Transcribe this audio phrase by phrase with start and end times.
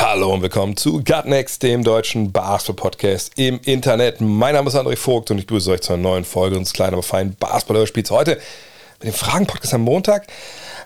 [0.00, 4.20] Hallo und willkommen zu Gutnext, dem deutschen Basketball-Podcast im Internet.
[4.20, 6.92] Mein Name ist André Vogt und ich grüße euch zu einer neuen Folge unseres kleinen,
[6.92, 8.12] aber feinen Basketball-Spiels.
[8.12, 8.38] Heute
[9.00, 10.28] mit dem Fragen-Podcast am Montag.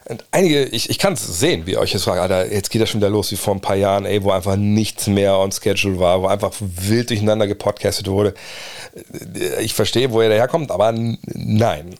[0.06, 2.80] Und einige, ich, ich kann es sehen, wie ihr euch jetzt fragt, Alter, jetzt geht
[2.80, 5.52] das schon wieder los wie vor ein paar Jahren, ey, wo einfach nichts mehr on
[5.52, 8.32] schedule war, wo einfach wild durcheinander gepodcastet wurde.
[9.60, 11.96] Ich verstehe, wo er daherkommt, aber nein.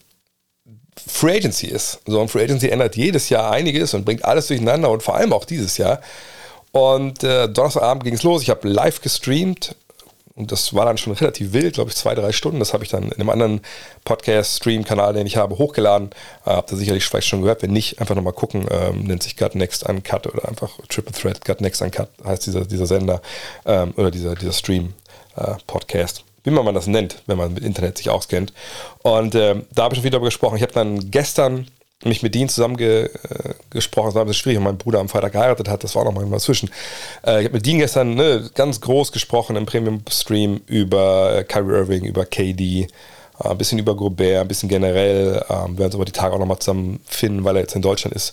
[1.07, 2.01] Free Agency ist.
[2.07, 5.35] So, und Free Agency ändert jedes Jahr einiges und bringt alles durcheinander und vor allem
[5.35, 6.01] auch dieses Jahr.
[6.73, 8.43] Und äh, Donnerstagabend ging es los.
[8.43, 9.77] Ich habe live gestreamt
[10.35, 12.59] und das war dann schon relativ wild, glaube ich, zwei, drei Stunden.
[12.59, 13.61] Das habe ich dann in einem anderen
[14.05, 16.11] Podcast-Stream-Kanal, den ich habe, hochgeladen.
[16.47, 17.63] Äh, habt ihr sicherlich vielleicht schon gehört.
[17.63, 18.67] Wenn nicht, einfach nochmal gucken.
[18.71, 22.65] Ähm, nennt sich Gut Next Uncut oder einfach Triple Threat Gut Next Uncut heißt dieser,
[22.65, 23.21] dieser Sender
[23.67, 28.53] ähm, oder dieser, dieser Stream-Podcast wie man das nennt, wenn man mit Internet sich auskennt.
[29.03, 30.57] Und äh, da habe ich schon wieder darüber gesprochen.
[30.57, 31.69] Ich habe dann gestern
[32.05, 33.55] mich mit Dean zusammen ge, äh.
[33.71, 35.83] Das war ein bisschen schwierig, weil mein Bruder am Freitag geheiratet hat.
[35.83, 36.71] Das war noch mal dazwischen.
[37.27, 41.73] Äh, ich habe mit Dean gestern ne, ganz groß gesprochen im Premium-Stream über äh, Kyrie
[41.73, 42.89] Irving, über KD,
[43.39, 45.45] ein bisschen über Gobert, ein bisschen generell.
[45.49, 47.75] Ähm, wir werden uns aber die Tage auch noch mal zusammen finden, weil er jetzt
[47.75, 48.33] in Deutschland ist.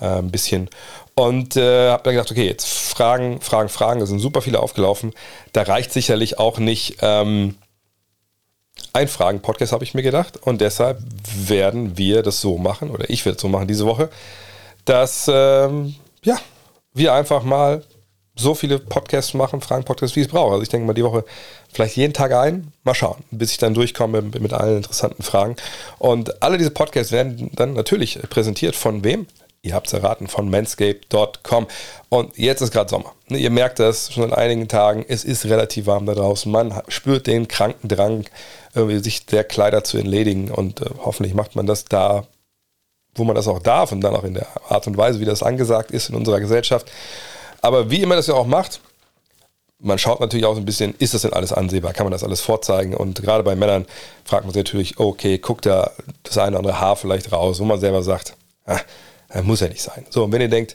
[0.00, 0.70] Ein bisschen.
[1.14, 4.00] Und äh, habe dann gedacht, okay, jetzt Fragen, Fragen, Fragen.
[4.00, 5.12] Da sind super viele aufgelaufen.
[5.52, 7.56] Da reicht sicherlich auch nicht ähm,
[8.92, 10.38] ein Fragen-Podcast, habe ich mir gedacht.
[10.42, 10.98] Und deshalb
[11.34, 14.10] werden wir das so machen, oder ich werde es so machen diese Woche,
[14.84, 16.38] dass ähm, ja,
[16.94, 17.82] wir einfach mal
[18.36, 20.52] so viele Podcasts machen, Fragen-Podcasts, wie es brauche.
[20.52, 21.24] Also ich denke mal die Woche
[21.72, 22.72] vielleicht jeden Tag ein.
[22.84, 25.56] Mal schauen, bis ich dann durchkomme mit, allen interessanten Fragen.
[25.98, 29.26] Und alle diese Podcasts werden dann natürlich präsentiert von wem?
[29.62, 31.66] Ihr habt es erraten, von manscape.com.
[32.08, 33.12] Und jetzt ist gerade Sommer.
[33.28, 35.04] Ne, ihr merkt das schon in einigen Tagen.
[35.06, 36.50] Es ist relativ warm da draußen.
[36.50, 38.24] Man spürt den kranken Drang,
[38.72, 40.50] sich der Kleider zu entledigen.
[40.50, 42.26] Und äh, hoffentlich macht man das da,
[43.14, 45.42] wo man das auch darf und dann auch in der Art und Weise, wie das
[45.42, 46.90] angesagt ist in unserer Gesellschaft.
[47.60, 48.80] Aber wie immer das ja auch macht,
[49.82, 51.92] man schaut natürlich auch so ein bisschen, ist das denn alles ansehbar?
[51.92, 52.94] Kann man das alles vorzeigen?
[52.94, 53.86] Und gerade bei Männern
[54.24, 55.90] fragt man sich natürlich, okay, guckt da
[56.22, 58.80] das eine oder andere Haar vielleicht raus, wo man selber sagt, ah,
[59.42, 60.04] muss ja nicht sein.
[60.10, 60.74] So, und wenn ihr denkt,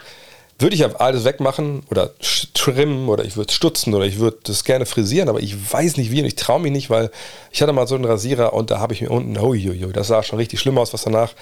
[0.58, 2.12] würde ich alles wegmachen oder
[2.54, 6.12] trimmen oder ich würde stutzen oder ich würde das gerne frisieren, aber ich weiß nicht
[6.12, 7.12] wie und ich traue mich nicht, weil
[7.52, 10.24] ich hatte mal so einen Rasierer und da habe ich mir unten, uiuiui, das sah
[10.24, 11.34] schon richtig schlimm aus, was danach,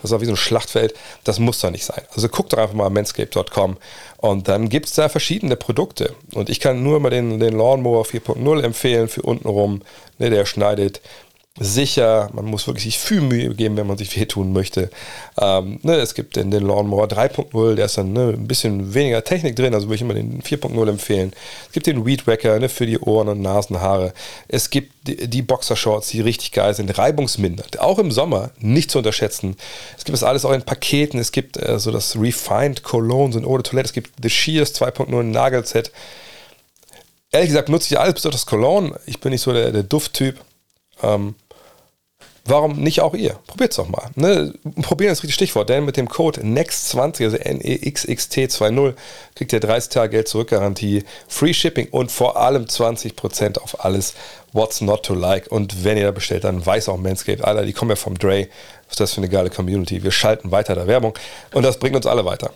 [0.00, 0.94] das war wie so ein Schlachtfeld,
[1.24, 2.02] das muss da nicht sein.
[2.14, 3.76] Also guckt doch einfach mal manscape.com
[4.16, 8.06] und dann gibt es da verschiedene Produkte und ich kann nur immer den, den Lawnmower
[8.06, 9.82] 4.0 empfehlen für untenrum,
[10.18, 11.02] ne, der schneidet
[11.60, 12.30] sicher.
[12.32, 14.90] Man muss wirklich sich viel Mühe geben, wenn man sich wehtun möchte.
[15.38, 19.22] Ähm, ne, es gibt den, den Lawnmower 3.0, der ist dann ne, ein bisschen weniger
[19.22, 21.32] Technik drin, also würde ich immer den 4.0 empfehlen.
[21.66, 24.14] Es gibt den Weed Wacker ne, für die Ohren und Nasenhaare.
[24.48, 27.80] Es gibt die, die Boxershorts, die richtig geil sind, reibungsmindert.
[27.80, 29.56] Auch im Sommer nicht zu unterschätzen.
[29.98, 31.20] Es gibt das alles auch in Paketen.
[31.20, 33.88] Es gibt äh, so das Refined Cologne und Eau de Toilette.
[33.88, 35.92] Es gibt The Shears 2.0 Nagelset.
[37.30, 38.98] Ehrlich gesagt nutze ich alles auf das Cologne.
[39.06, 40.40] Ich bin nicht so der, der Dufttyp.
[41.02, 41.34] Ähm,
[42.44, 43.34] warum nicht auch ihr?
[43.46, 44.10] Probiert es doch mal.
[44.14, 44.52] Ne?
[44.82, 48.94] Probieren ist das richtige Stichwort, denn mit dem Code NEXT20, also NEXXT20,
[49.34, 54.14] kriegt ihr 30 Tage Geld zurück Garantie, Free Shipping und vor allem 20% auf alles
[54.52, 55.50] What's Not to Like.
[55.50, 58.48] Und wenn ihr da bestellt, dann weiß auch Manscaped, Alter, die kommen ja vom Dre.
[58.86, 60.02] Was ist das für eine geile Community?
[60.02, 61.14] Wir schalten weiter der Werbung
[61.52, 62.52] und das bringt uns alle weiter.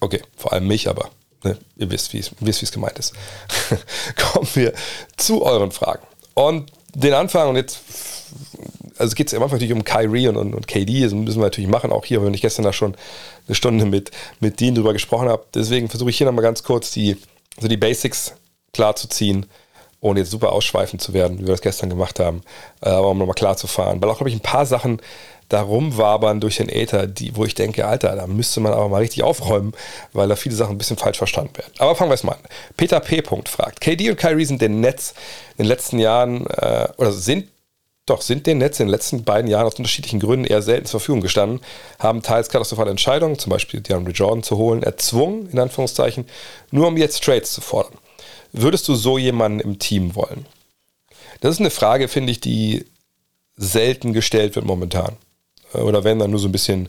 [0.00, 1.10] Okay, vor allem mich, aber
[1.44, 3.14] ne, ihr wisst, wie es gemeint ist.
[4.16, 4.72] Kommen wir
[5.16, 6.02] zu euren Fragen.
[6.34, 7.80] Und den Anfang und jetzt,
[9.02, 11.46] also geht es am Anfang natürlich um Kyrie und, und, und KD, das müssen wir
[11.46, 12.94] natürlich machen, auch hier, wenn ich gestern da schon
[13.48, 15.44] eine Stunde mit, mit Dean drüber gesprochen habe.
[15.54, 17.16] Deswegen versuche ich hier nochmal ganz kurz die,
[17.56, 18.34] also die Basics
[18.72, 19.46] klar zu ziehen,
[20.00, 22.42] ohne jetzt super ausschweifend zu werden, wie wir das gestern gemacht haben,
[22.80, 24.00] äh, aber um nochmal klar zu fahren.
[24.00, 25.00] Weil auch, glaube ich, ein paar Sachen
[25.48, 28.98] da rumwabern durch den Äther, die, wo ich denke, Alter, da müsste man aber mal
[28.98, 29.74] richtig aufräumen,
[30.12, 31.72] weil da viele Sachen ein bisschen falsch verstanden werden.
[31.78, 32.40] Aber fangen wir es mal an.
[32.76, 33.22] Peter P.
[33.46, 35.12] fragt, KD und Kyrie sind den Netz
[35.58, 37.48] in den letzten Jahren, äh, oder sind
[38.06, 41.00] doch sind den Netz in den letzten beiden Jahren aus unterschiedlichen Gründen eher selten zur
[41.00, 41.60] Verfügung gestanden,
[42.00, 46.26] haben teils katastrophale Entscheidungen, zum Beispiel DeAndre Jordan zu holen, erzwungen, in Anführungszeichen,
[46.70, 47.96] nur um jetzt Trades zu fordern.
[48.52, 50.46] Würdest du so jemanden im Team wollen?
[51.40, 52.84] Das ist eine Frage, finde ich, die
[53.56, 55.16] selten gestellt wird momentan.
[55.72, 56.88] Oder wenn dann nur so ein bisschen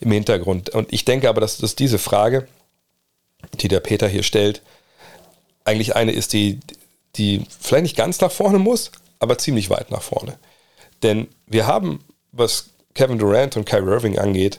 [0.00, 0.70] im Hintergrund.
[0.70, 2.46] Und ich denke aber, dass, dass diese Frage,
[3.60, 4.62] die der Peter hier stellt,
[5.64, 6.60] eigentlich eine ist, die,
[7.16, 10.38] die vielleicht nicht ganz nach vorne muss, aber ziemlich weit nach vorne.
[11.02, 14.58] Denn wir haben, was Kevin Durant und Kyrie Irving angeht,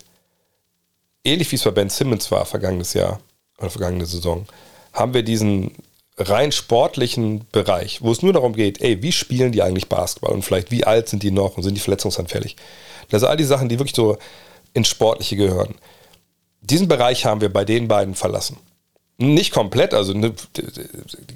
[1.23, 3.19] ähnlich wie es bei Ben Simmons war vergangenes Jahr
[3.57, 4.45] oder vergangene Saison,
[4.93, 5.75] haben wir diesen
[6.17, 10.43] rein sportlichen Bereich, wo es nur darum geht, ey, wie spielen die eigentlich Basketball und
[10.43, 12.55] vielleicht wie alt sind die noch und sind die verletzungsanfällig.
[13.09, 14.17] Das sind all die Sachen, die wirklich so
[14.73, 15.75] ins Sportliche gehören.
[16.61, 18.57] Diesen Bereich haben wir bei den beiden verlassen.
[19.21, 20.33] Nicht komplett, also ne,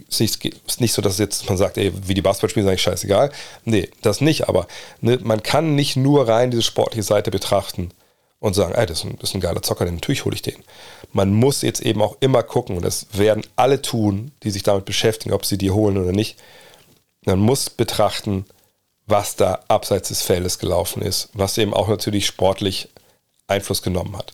[0.09, 2.69] ist, nicht, ist nicht so, dass jetzt man sagt, ey, wie die Basketball spielen, ist
[2.69, 3.31] eigentlich scheißegal.
[3.63, 4.67] Nee, das nicht, aber
[5.01, 7.91] ne, man kann nicht nur rein diese sportliche Seite betrachten
[8.39, 10.41] und sagen, ey, das ist ein, das ist ein geiler Zocker, den natürlich hole ich
[10.41, 10.63] den.
[11.13, 14.85] Man muss jetzt eben auch immer gucken, und das werden alle tun, die sich damit
[14.85, 16.37] beschäftigen, ob sie die holen oder nicht.
[17.25, 18.45] Man muss betrachten,
[19.07, 22.89] was da abseits des Feldes gelaufen ist, was eben auch natürlich sportlich
[23.47, 24.33] Einfluss genommen hat.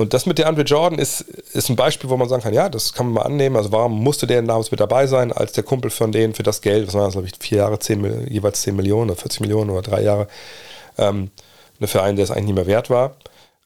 [0.00, 2.70] Und das mit der Andre Jordan ist, ist ein Beispiel, wo man sagen kann, ja,
[2.70, 3.56] das kann man mal annehmen.
[3.56, 6.62] Also warum musste der damals mit dabei sein, als der Kumpel von denen für das
[6.62, 9.68] Geld, was waren das, glaube ich, vier Jahre, zehn, jeweils 10 Millionen oder 40 Millionen
[9.68, 10.26] oder drei Jahre,
[10.96, 11.30] ähm,
[11.82, 13.16] für einen, der es eigentlich nicht mehr wert war.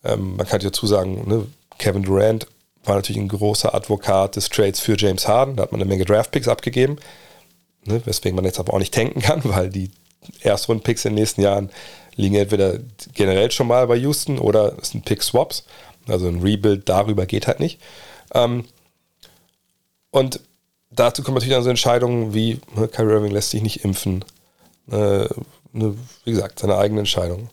[0.02, 1.46] Ähm, man kann dazu sagen, ne,
[1.78, 2.48] Kevin Durant
[2.82, 5.54] war natürlich ein großer Advokat des Trades für James Harden.
[5.54, 6.96] Da hat man eine Menge Draft-Picks abgegeben,
[7.84, 9.92] ne, weswegen man jetzt aber auch nicht tanken kann, weil die
[10.40, 11.70] Erstrunden-Picks in den nächsten Jahren
[12.16, 12.78] liegen entweder
[13.14, 15.64] generell schon mal bei Houston oder es sind Pick-Swaps.
[16.08, 17.80] Also ein Rebuild darüber geht halt nicht.
[18.34, 18.64] Ähm,
[20.10, 20.40] und
[20.90, 24.24] dazu kommen natürlich dann so Entscheidungen wie, ne, Kyrie Irving lässt sich nicht impfen.
[24.90, 25.26] Äh,
[25.72, 27.50] ne, wie gesagt, seine eigene Entscheidung.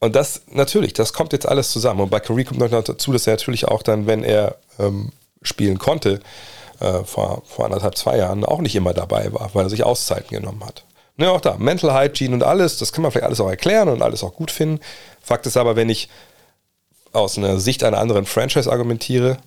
[0.00, 2.00] Und das, natürlich, das kommt jetzt alles zusammen.
[2.00, 5.12] Und bei Kyrie kommt noch dazu, dass er natürlich auch dann, wenn er ähm,
[5.42, 6.20] spielen konnte,
[6.80, 10.30] äh, vor, vor anderthalb, zwei Jahren, auch nicht immer dabei war, weil er sich Auszeiten
[10.30, 10.84] genommen hat.
[11.16, 14.00] Ne, auch da, Mental Hygiene und alles, das kann man vielleicht alles auch erklären und
[14.00, 14.80] alles auch gut finden.
[15.20, 16.08] Fakt ist aber, wenn ich
[17.12, 19.38] aus einer Sicht einer anderen Franchise argumentiere,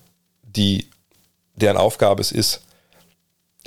[0.42, 0.88] die
[1.56, 2.60] deren Aufgabe es ist,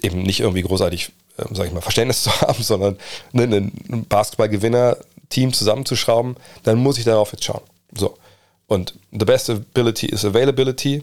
[0.02, 2.98] eben nicht irgendwie großartig, äh, sag ich mal, Verständnis zu haben, sondern
[3.32, 7.64] ne, ein Basketballgewinner-Team zusammenzuschrauben, dann muss ich darauf jetzt schauen.
[7.96, 8.18] So.
[8.68, 11.02] Und the best ability is availability.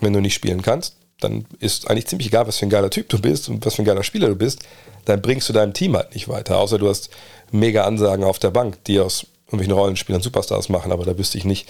[0.00, 3.08] Wenn du nicht spielen kannst, dann ist eigentlich ziemlich egal, was für ein geiler Typ
[3.08, 4.60] du bist und was für ein geiler Spieler du bist,
[5.04, 6.58] dann bringst du deinem Team halt nicht weiter.
[6.58, 7.10] Außer du hast
[7.50, 11.44] mega Ansagen auf der Bank, die aus irgendwelchen Rollenspielern Superstars machen, aber da wüsste ich
[11.44, 11.68] nicht,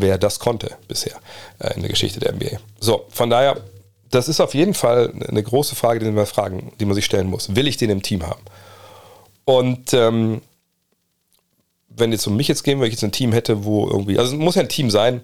[0.00, 1.16] wer das konnte bisher
[1.58, 2.58] äh, in der Geschichte der NBA.
[2.80, 3.60] So, von daher,
[4.10, 7.28] das ist auf jeden Fall eine große Frage, die man, fragen, die man sich stellen
[7.28, 7.54] muss.
[7.54, 8.42] Will ich den im Team haben?
[9.44, 10.42] Und ähm,
[11.88, 14.34] wenn es um mich jetzt gehen, wenn ich jetzt ein Team hätte, wo irgendwie, also
[14.34, 15.20] es muss ja ein Team sein,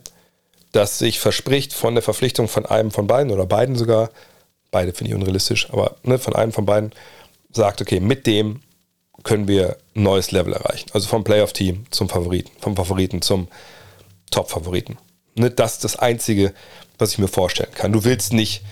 [0.72, 4.10] das sich verspricht von der Verpflichtung von einem von beiden oder beiden sogar,
[4.70, 6.92] beide finde ich unrealistisch, aber ne, von einem von beiden
[7.52, 8.60] sagt, okay, mit dem
[9.22, 10.90] können wir ein neues Level erreichen.
[10.92, 13.48] Also vom Playoff-Team zum Favoriten, vom Favoriten zum
[14.34, 14.98] Top-Favoriten.
[15.36, 16.52] Ne, das ist das Einzige,
[16.98, 17.92] was ich mir vorstellen kann.
[17.92, 18.62] Du willst nicht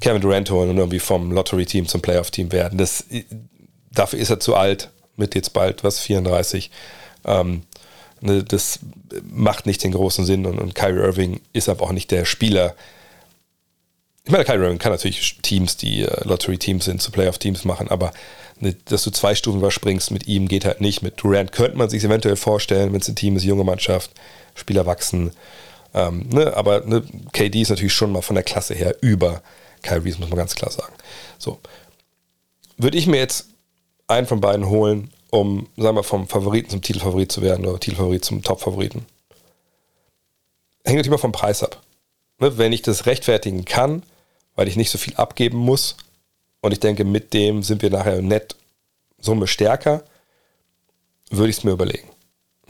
[0.00, 2.76] Kevin Durant holen und irgendwie vom Lottery-Team zum Playoff-Team werden.
[2.76, 3.04] Das,
[3.92, 6.70] dafür ist er zu alt, mit jetzt bald was 34.
[7.24, 7.62] Ähm,
[8.20, 8.80] ne, das
[9.30, 12.74] macht nicht den großen Sinn und, und Kyrie Irving ist aber auch nicht der Spieler.
[14.24, 18.12] Ich meine, Kyrie Irving kann natürlich Teams, die äh, Lottery-Teams sind, zu Playoff-Teams machen, aber
[18.58, 21.02] ne, dass du zwei Stufen überspringst mit ihm geht halt nicht.
[21.02, 24.10] Mit Durant könnte man sich eventuell vorstellen, wenn es ein Team ist, junge Mannschaft.
[24.54, 25.32] Spieler wachsen.
[25.94, 27.02] Ähm, ne, aber ne,
[27.32, 29.42] KD ist natürlich schon mal von der Klasse her über
[29.82, 30.94] Kyrie, muss man ganz klar sagen.
[31.38, 31.58] So.
[32.76, 33.48] Würde ich mir jetzt
[34.06, 38.24] einen von beiden holen, um, sagen wir, vom Favoriten zum Titelfavorit zu werden oder Titelfavorit
[38.24, 39.06] zum Topfavoriten?
[40.84, 41.80] Hängt natürlich immer vom Preis ab.
[42.38, 44.02] Ne, wenn ich das rechtfertigen kann,
[44.54, 45.96] weil ich nicht so viel abgeben muss
[46.60, 48.56] und ich denke, mit dem sind wir nachher nett
[49.18, 50.04] Summe stärker,
[51.30, 52.08] würde ich es mir überlegen.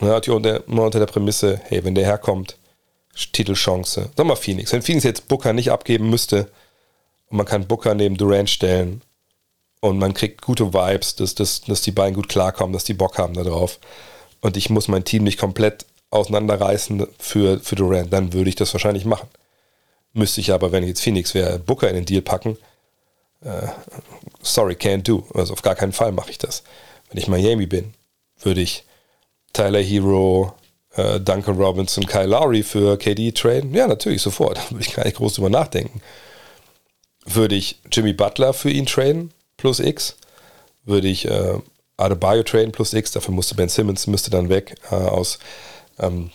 [0.03, 2.57] Natürlich unter, immer unter der Prämisse, hey, wenn der herkommt,
[3.33, 4.11] Titelchance.
[4.17, 4.73] Sag mal Phoenix.
[4.73, 6.49] Wenn Phoenix jetzt Booker nicht abgeben müsste
[7.29, 9.03] und man kann Booker neben Durant stellen
[9.81, 13.19] und man kriegt gute Vibes, dass, dass, dass die beiden gut klarkommen, dass die Bock
[13.19, 13.79] haben darauf
[14.41, 18.73] und ich muss mein Team nicht komplett auseinanderreißen für, für Durant, dann würde ich das
[18.75, 19.29] wahrscheinlich machen.
[20.15, 22.57] Müsste ich aber, wenn ich jetzt Phoenix wäre, Booker in den Deal packen,
[23.43, 23.69] äh,
[24.43, 25.27] sorry, can't do.
[25.35, 26.65] Also auf gar keinen Fall mache ich das.
[27.11, 27.95] Wenn ich Miami bin,
[28.41, 28.85] würde ich
[29.53, 30.55] Tyler Hero,
[30.95, 33.75] äh, Duncan Robinson, Kyle Lowry für KD traden?
[33.75, 34.59] Ja, natürlich, sofort.
[34.71, 36.01] Da würde ich gar nicht groß drüber nachdenken.
[37.25, 40.17] Würde ich Jimmy Butler für ihn traden, plus X?
[40.85, 41.59] Würde ich äh,
[41.97, 43.13] Adebayo traden, plus X?
[43.13, 45.39] Dafür musste Ben Simmons, müsste dann weg äh, aus
[45.99, 46.31] ähm,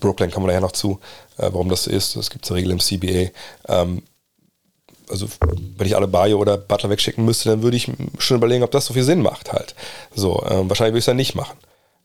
[0.00, 1.00] Brooklyn, kommen wir nachher noch zu,
[1.38, 2.16] äh, warum das so ist.
[2.16, 3.30] Das gibt es eine Regel im CBA.
[3.68, 4.02] Ähm,
[5.08, 5.28] also
[5.76, 8.86] wenn ich alle Bayo oder Butler wegschicken müsste, dann würde ich schon überlegen, ob das
[8.86, 9.74] so viel Sinn macht halt.
[10.14, 11.58] So, äh, wahrscheinlich würde ich es dann nicht machen.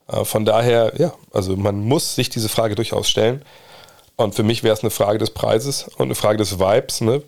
[0.08, 3.42] Äh, von daher, ja, also man muss sich diese Frage durchaus stellen.
[4.16, 7.00] Und für mich wäre es eine Frage des Preises und eine Frage des Vibes.
[7.00, 7.22] Ne?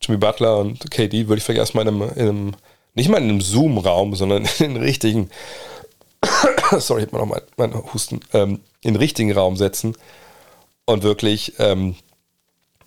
[0.00, 2.52] Jimmy Butler und KD würde ich vielleicht erstmal in einem, in einem
[2.94, 5.30] nicht mal in einem Zoom-Raum, sondern in den richtigen,
[6.78, 9.96] sorry, ich habe noch mal meinen Husten, ähm, in den richtigen Raum setzen
[10.84, 11.94] und wirklich ähm,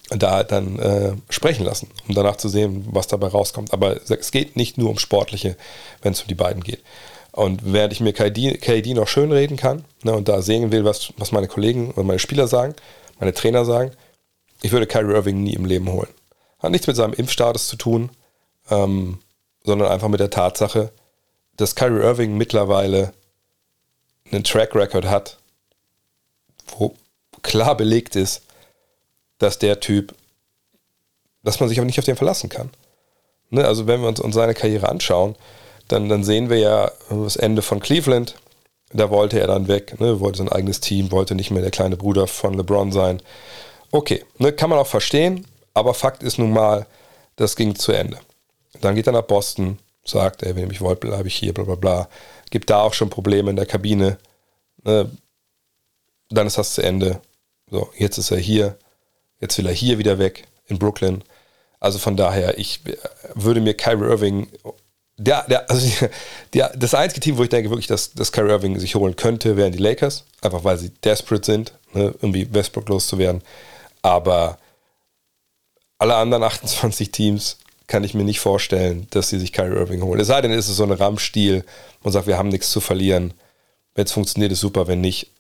[0.10, 3.74] da dann äh, sprechen lassen, um danach zu sehen, was dabei rauskommt.
[3.74, 5.58] Aber es geht nicht nur um Sportliche,
[6.04, 6.84] wenn es um die beiden geht.
[7.36, 10.86] Und während ich mir KD, KD noch schön reden kann ne, und da sehen will,
[10.86, 12.76] was, was meine Kollegen und meine Spieler sagen,
[13.20, 13.92] meine Trainer sagen,
[14.62, 16.08] ich würde Kyrie Irving nie im Leben holen.
[16.60, 18.10] Hat nichts mit seinem Impfstatus zu tun,
[18.70, 19.20] ähm,
[19.66, 20.94] sondern einfach mit der Tatsache,
[21.58, 23.12] dass Kyrie Irving mittlerweile
[24.32, 25.38] einen Track Record hat,
[26.68, 26.96] wo
[27.42, 28.44] klar belegt ist,
[29.40, 30.16] dass der Typ,
[31.44, 32.70] dass man sich aber nicht auf den verlassen kann.
[33.50, 33.66] Ne?
[33.66, 35.36] Also wenn wir uns, uns seine Karriere anschauen,
[35.88, 38.36] dann, dann sehen wir ja das Ende von Cleveland.
[38.94, 40.20] Da wollte er dann weg, ne?
[40.20, 43.22] wollte sein eigenes Team, wollte nicht mehr der kleine Bruder von LeBron sein.
[43.92, 44.54] Okay, ne?
[44.54, 46.86] kann man auch verstehen, aber Fakt ist nun mal,
[47.36, 48.20] das ging zu Ende.
[48.82, 51.64] Dann geht er nach Boston, sagt, ey, wenn ihr mich wollt, bleibe ich hier, bla
[51.64, 52.10] bla bla.
[52.52, 54.18] Gibt da auch schon Probleme in der Kabine.
[54.84, 55.10] Ne?
[56.30, 57.22] Dann ist das zu Ende.
[57.70, 58.78] So, jetzt ist er hier.
[59.42, 61.24] Jetzt will er hier wieder weg in Brooklyn.
[61.80, 62.82] Also von daher, ich
[63.34, 64.48] würde mir Kyrie Irving,
[65.18, 66.08] der, der, also
[66.54, 69.56] der, das einzige Team, wo ich denke wirklich, dass, dass Kyrie Irving sich holen könnte,
[69.56, 70.26] wären die Lakers.
[70.42, 73.42] Einfach weil sie desperate sind, ne, irgendwie Westbrook loszuwerden.
[74.02, 74.58] Aber
[75.98, 77.58] alle anderen 28 Teams
[77.88, 80.20] kann ich mir nicht vorstellen, dass sie sich Kyrie Irving holen.
[80.20, 81.64] Es sei denn, ist es so ein Rammstil
[82.04, 83.34] und sagt, wir haben nichts zu verlieren.
[83.94, 84.88] Wenn es funktioniert, ist super.
[84.88, 85.32] Wenn nicht,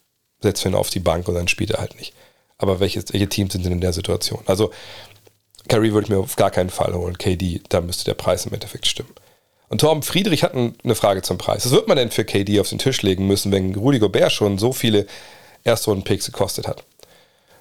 [0.42, 2.14] setzen wir ihn auf die Bank und dann spielt er halt nicht.
[2.58, 4.42] Aber welche, welche Teams sind denn in der Situation?
[4.46, 4.72] Also,
[5.68, 7.18] Kyrie würde ich mir auf gar keinen Fall holen.
[7.18, 9.14] KD, da müsste der Preis im Endeffekt stimmen.
[9.68, 11.66] Und Torben Friedrich hat eine Frage zum Preis.
[11.66, 14.58] Was wird man denn für KD auf den Tisch legen müssen, wenn Rudy Gobert schon
[14.58, 15.08] so viele
[15.64, 16.84] Erstrunden-Picks gekostet hat?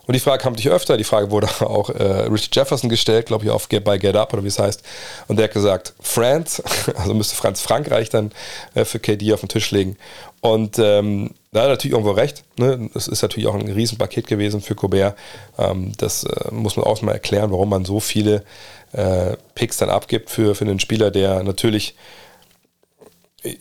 [0.06, 0.96] Und die Frage kam natürlich öfter.
[0.96, 4.32] Die Frage wurde auch äh, Richard Jefferson gestellt, glaube ich, auf Get by Get Up
[4.32, 4.82] oder wie es heißt.
[5.28, 6.62] Und der hat gesagt, France,
[6.96, 8.32] also müsste Franz Frankreich dann
[8.74, 9.96] äh, für KD auf den Tisch legen.
[10.44, 12.44] Und ähm, da hat er natürlich irgendwo recht.
[12.58, 12.90] Ne?
[12.92, 15.16] Das ist natürlich auch ein Riesenpaket gewesen für Colbert.
[15.56, 18.44] Ähm, das äh, muss man auch mal erklären, warum man so viele
[18.92, 21.94] äh, Picks dann abgibt für, für einen Spieler, der natürlich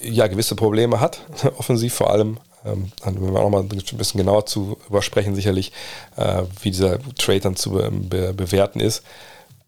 [0.01, 1.21] ja gewisse Probleme hat,
[1.57, 2.37] offensiv vor allem.
[2.65, 5.71] Ähm, dann werden wir auch mal ein bisschen genauer zu übersprechen, sicherlich,
[6.17, 9.03] äh, wie dieser Trade dann zu be bewerten ist.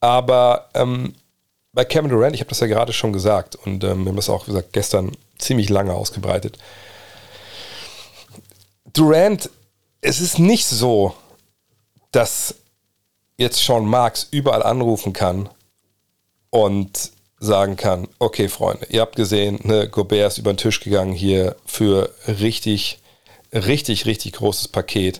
[0.02, 1.14] Aber ähm,
[1.72, 4.30] bei Kevin Durant, ich habe das ja gerade schon gesagt und ähm, wir haben das
[4.30, 6.58] auch gesagt gestern ziemlich lange ausgebreitet.
[8.96, 9.50] Durant,
[10.00, 11.14] es ist nicht so,
[12.12, 12.56] dass
[13.38, 15.50] jetzt Sean Marks überall anrufen kann
[16.50, 21.12] und sagen kann, okay Freunde, ihr habt gesehen, ne, Gobert ist über den Tisch gegangen
[21.12, 23.00] hier für richtig,
[23.52, 25.20] richtig, richtig großes Paket.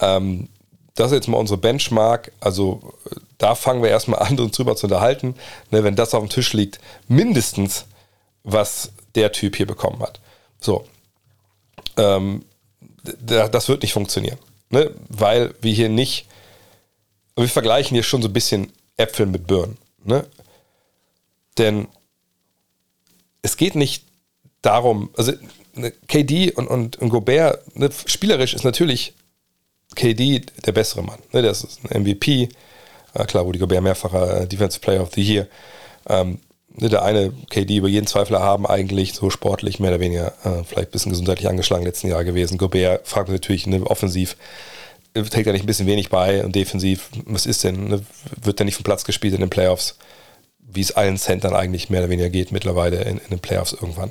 [0.00, 0.48] Ähm,
[0.96, 2.32] das ist jetzt mal unsere Benchmark.
[2.40, 2.94] Also
[3.38, 5.36] da fangen wir erstmal an, uns drüber zu unterhalten.
[5.70, 7.84] Ne, wenn das auf dem Tisch liegt, mindestens,
[8.42, 10.20] was der Typ hier bekommen hat.
[10.58, 10.84] So.
[11.96, 12.44] Ähm,
[13.02, 14.38] das wird nicht funktionieren.
[14.70, 14.90] Ne?
[15.08, 16.26] Weil wir hier nicht,
[17.36, 19.78] wir vergleichen hier schon so ein bisschen Äpfel mit Birnen.
[20.04, 20.26] Ne?
[21.58, 21.88] Denn
[23.42, 24.04] es geht nicht
[24.62, 25.32] darum, also
[25.74, 29.14] ne, KD und, und, und Gobert, ne, spielerisch ist natürlich
[29.94, 31.20] KD der bessere Mann.
[31.32, 31.42] Ne?
[31.42, 32.48] Der ist ein MVP.
[33.14, 35.48] Äh, klar, Rudy Gobert mehrfacher Defensive Player of the Year.
[36.08, 36.38] Ähm,
[36.76, 40.88] der eine KD über jeden Zweifel haben, eigentlich so sportlich, mehr oder weniger, äh, vielleicht
[40.88, 42.58] ein bisschen gesundheitlich angeschlagen letzten Jahr gewesen.
[42.58, 44.36] Gobert fragt natürlich ne, offensiv,
[45.14, 47.88] äh, trägt er nicht ein bisschen wenig bei und defensiv, was ist denn?
[47.88, 48.02] Ne,
[48.42, 49.96] wird er nicht vom Platz gespielt in den Playoffs?
[50.74, 54.10] wie es allen Centern eigentlich mehr oder weniger geht mittlerweile in, in den Playoffs irgendwann.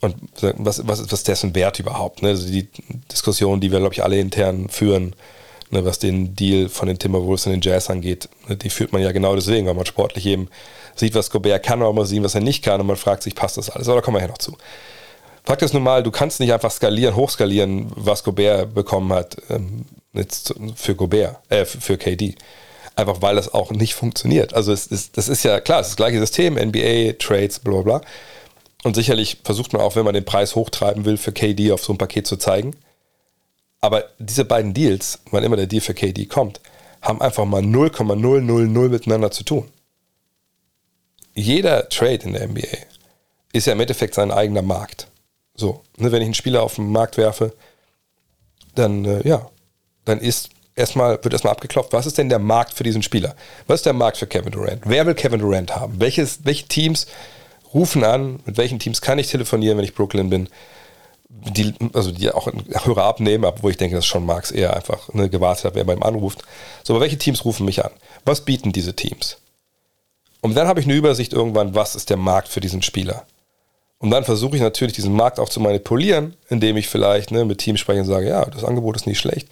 [0.00, 2.22] Und was, was, was ist dessen Wert überhaupt?
[2.22, 2.28] Ne?
[2.28, 2.68] Also die
[3.10, 5.16] Diskussion, die wir, glaube ich, alle intern führen,
[5.70, 9.02] ne, was den Deal von den Timberwolves und den Jazz angeht, ne, die führt man
[9.02, 10.48] ja genau deswegen, weil man sportlich eben
[10.94, 13.34] sieht, was Gobert kann, aber man sieht, was er nicht kann und man fragt sich,
[13.34, 13.88] passt das alles?
[13.88, 14.56] Aber da kommen wir ja noch zu.
[15.44, 19.84] Fakt ist nun mal, du kannst nicht einfach skalieren, hochskalieren, was Gobert bekommen hat ähm,
[20.74, 22.34] für Gobert, äh, für KD
[22.96, 24.54] einfach weil das auch nicht funktioniert.
[24.54, 27.82] Also es ist, das ist ja klar, es ist das gleiche System, NBA, Trades, bla
[27.82, 28.00] bla.
[28.82, 31.92] Und sicherlich versucht man auch, wenn man den Preis hochtreiben will, für KD auf so
[31.92, 32.74] ein Paket zu zeigen.
[33.80, 36.60] Aber diese beiden Deals, wann immer der Deal für KD kommt,
[37.02, 39.68] haben einfach mal 0,000 miteinander zu tun.
[41.34, 42.78] Jeder Trade in der NBA
[43.52, 45.08] ist ja im Endeffekt sein eigener Markt.
[45.54, 47.52] So, ne, wenn ich einen Spieler auf den Markt werfe,
[48.74, 49.50] dann äh, ja,
[50.04, 53.34] dann ist erstmal, wird erstmal abgeklopft, was ist denn der Markt für diesen Spieler?
[53.66, 54.82] Was ist der Markt für Kevin Durant?
[54.84, 55.98] Wer will Kevin Durant haben?
[55.98, 57.06] Welches, welche Teams
[57.74, 58.40] rufen an?
[58.44, 60.48] Mit welchen Teams kann ich telefonieren, wenn ich Brooklyn bin?
[61.28, 62.46] Die, also die auch
[62.84, 65.94] Hörer abnehmen, wo ich denke, dass schon Marx eher einfach ne, gewartet hat, wer bei
[65.94, 66.42] ihm anruft.
[66.84, 67.90] So, aber welche Teams rufen mich an?
[68.24, 69.38] Was bieten diese Teams?
[70.40, 73.26] Und dann habe ich eine Übersicht irgendwann, was ist der Markt für diesen Spieler.
[73.98, 77.58] Und dann versuche ich natürlich diesen Markt auch zu manipulieren, indem ich vielleicht ne, mit
[77.58, 79.48] Teams spreche und sage, ja, das Angebot ist nicht schlecht,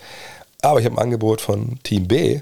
[0.63, 2.41] aber ich habe ein Angebot von Team B,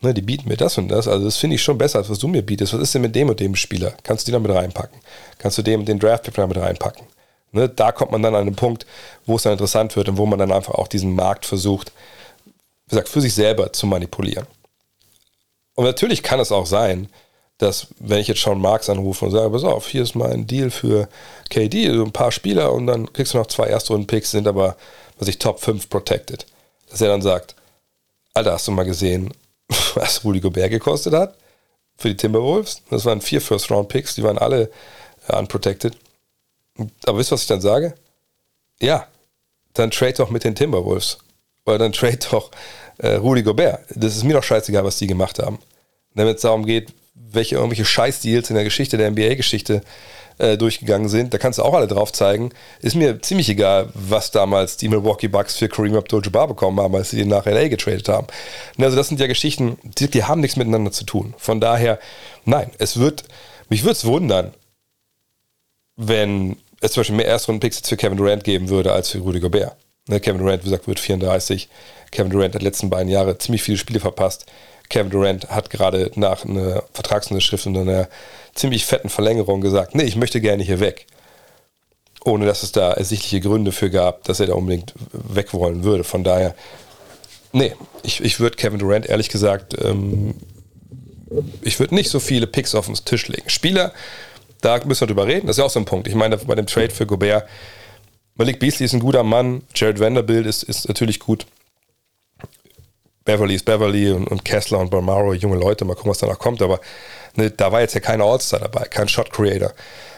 [0.00, 2.18] ne, die bieten mir das und das, also das finde ich schon besser, als was
[2.18, 2.72] du mir bietest.
[2.72, 3.92] Was ist denn mit dem und dem Spieler?
[4.02, 4.98] Kannst du die damit reinpacken?
[5.38, 7.06] Kannst du dem den Draft-Pick damit reinpacken?
[7.52, 8.86] Ne, da kommt man dann an den Punkt,
[9.26, 11.92] wo es dann interessant wird und wo man dann einfach auch diesen Markt versucht,
[12.86, 14.46] wie gesagt, für sich selber zu manipulieren.
[15.74, 17.08] Und natürlich kann es auch sein,
[17.58, 20.70] dass wenn ich jetzt schon Marx anrufe und sage, pass auf, hier ist mein Deal
[20.70, 21.08] für
[21.50, 24.76] KD, also ein paar Spieler und dann kriegst du noch zwei Erstrunden-Picks, sind aber,
[25.18, 26.46] was ich, Top 5 protected.
[26.90, 27.54] Dass er dann sagt,
[28.34, 29.34] Alter, hast du mal gesehen,
[29.94, 31.36] was Rudy Gobert gekostet hat
[31.96, 32.82] für die Timberwolves?
[32.90, 34.70] Das waren vier First-Round-Picks, die waren alle
[35.28, 35.96] äh, unprotected.
[37.06, 37.94] Aber wisst ihr, was ich dann sage?
[38.80, 39.06] Ja,
[39.74, 41.18] dann trade doch mit den Timberwolves.
[41.66, 42.50] Oder dann trade doch
[42.98, 43.80] äh, Rudy Gobert.
[43.94, 45.58] Das ist mir doch scheißegal, was die gemacht haben.
[46.14, 49.82] Wenn es darum geht, welche irgendwelche Scheißdeals in der Geschichte der NBA-Geschichte
[50.38, 52.50] äh, durchgegangen sind, da kannst du auch alle drauf zeigen.
[52.80, 57.10] Ist mir ziemlich egal, was damals die Milwaukee Bucks für Kareem Abdul-Jabbar bekommen haben, als
[57.10, 58.26] sie den nach LA getradet haben.
[58.78, 61.34] Also das sind ja Geschichten, die, die haben nichts miteinander zu tun.
[61.38, 61.98] Von daher,
[62.44, 63.24] nein, es wird,
[63.68, 64.52] mich würde es wundern,
[65.96, 69.76] wenn es zum Beispiel mehr Erstrunden-Picks für Kevin Durant geben würde als für Rudy Gobert.
[70.08, 71.68] Ne, Kevin Durant, wie gesagt, wird 34.
[72.10, 74.46] Kevin Durant hat letzten beiden Jahre ziemlich viele Spiele verpasst.
[74.88, 78.08] Kevin Durant hat gerade nach einer Vertragsunterschrift und einer
[78.54, 81.06] ziemlich fetten Verlängerung gesagt, nee, ich möchte gerne hier weg.
[82.24, 86.04] Ohne dass es da ersichtliche Gründe für gab, dass er da unbedingt weg wollen würde.
[86.04, 86.54] Von daher,
[87.52, 90.34] nee, ich, ich würde Kevin Durant ehrlich gesagt, ähm,
[91.62, 93.48] ich würde nicht so viele Picks auf den Tisch legen.
[93.48, 93.92] Spieler,
[94.60, 96.08] da müssen wir drüber reden, das ist ja auch so ein Punkt.
[96.08, 97.48] Ich meine, bei dem Trade für Gobert,
[98.34, 101.46] Malik Beasley ist ein guter Mann, Jared Vanderbilt ist, ist natürlich gut.
[103.24, 106.62] Beverly ist Beverly und, und Kessler und Balmaro, junge Leute, mal gucken, was danach kommt,
[106.62, 106.80] aber
[107.36, 109.72] ne, da war jetzt ja kein All-Star dabei, kein Shot Creator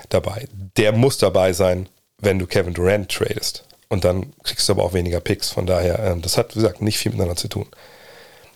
[0.08, 0.46] dabei.
[0.76, 3.64] Der muss dabei sein, wenn du Kevin Durant tradest.
[3.88, 5.50] Und dann kriegst du aber auch weniger Picks.
[5.50, 7.66] Von daher, ähm, das hat, wie gesagt, nicht viel miteinander zu tun.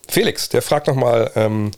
[0.09, 1.73] Felix, der fragt nochmal ähm,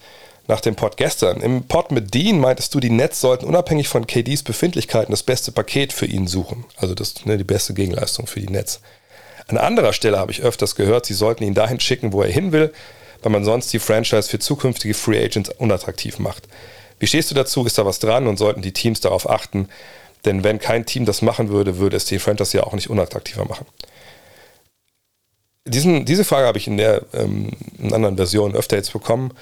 [0.48, 1.40] nach dem Pod gestern.
[1.42, 5.52] Im Pod mit Dean meintest du, die Nets sollten unabhängig von KDs Befindlichkeiten das beste
[5.52, 6.64] Paket für ihn suchen.
[6.76, 8.80] Also das, ne, die beste Gegenleistung für die Nets.
[9.46, 12.52] An anderer Stelle habe ich öfters gehört, sie sollten ihn dahin schicken, wo er hin
[12.52, 12.72] will,
[13.22, 16.48] weil man sonst die Franchise für zukünftige Free Agents unattraktiv macht.
[16.98, 17.64] Wie stehst du dazu?
[17.64, 19.68] Ist da was dran und sollten die Teams darauf achten?
[20.24, 23.44] Denn wenn kein Team das machen würde, würde es die Franchise ja auch nicht unattraktiver
[23.44, 23.66] machen.
[25.64, 29.32] Diesen, diese Frage habe ich in der ähm, in anderen Version öfter jetzt bekommen.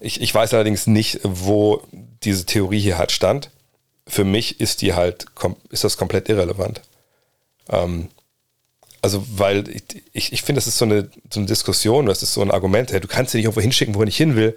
[0.00, 1.82] Ich, ich weiß allerdings nicht, wo
[2.22, 3.50] diese Theorie hier halt stand.
[4.06, 5.26] Für mich ist die halt,
[5.70, 6.80] ist das komplett irrelevant.
[7.68, 8.08] Ähm,
[9.02, 9.82] also, weil ich,
[10.12, 12.92] ich, ich finde, das ist so eine, so eine Diskussion, das ist so ein Argument,
[12.92, 14.56] hey, du kannst dich nicht irgendwo hinschicken, wo er nicht hin will,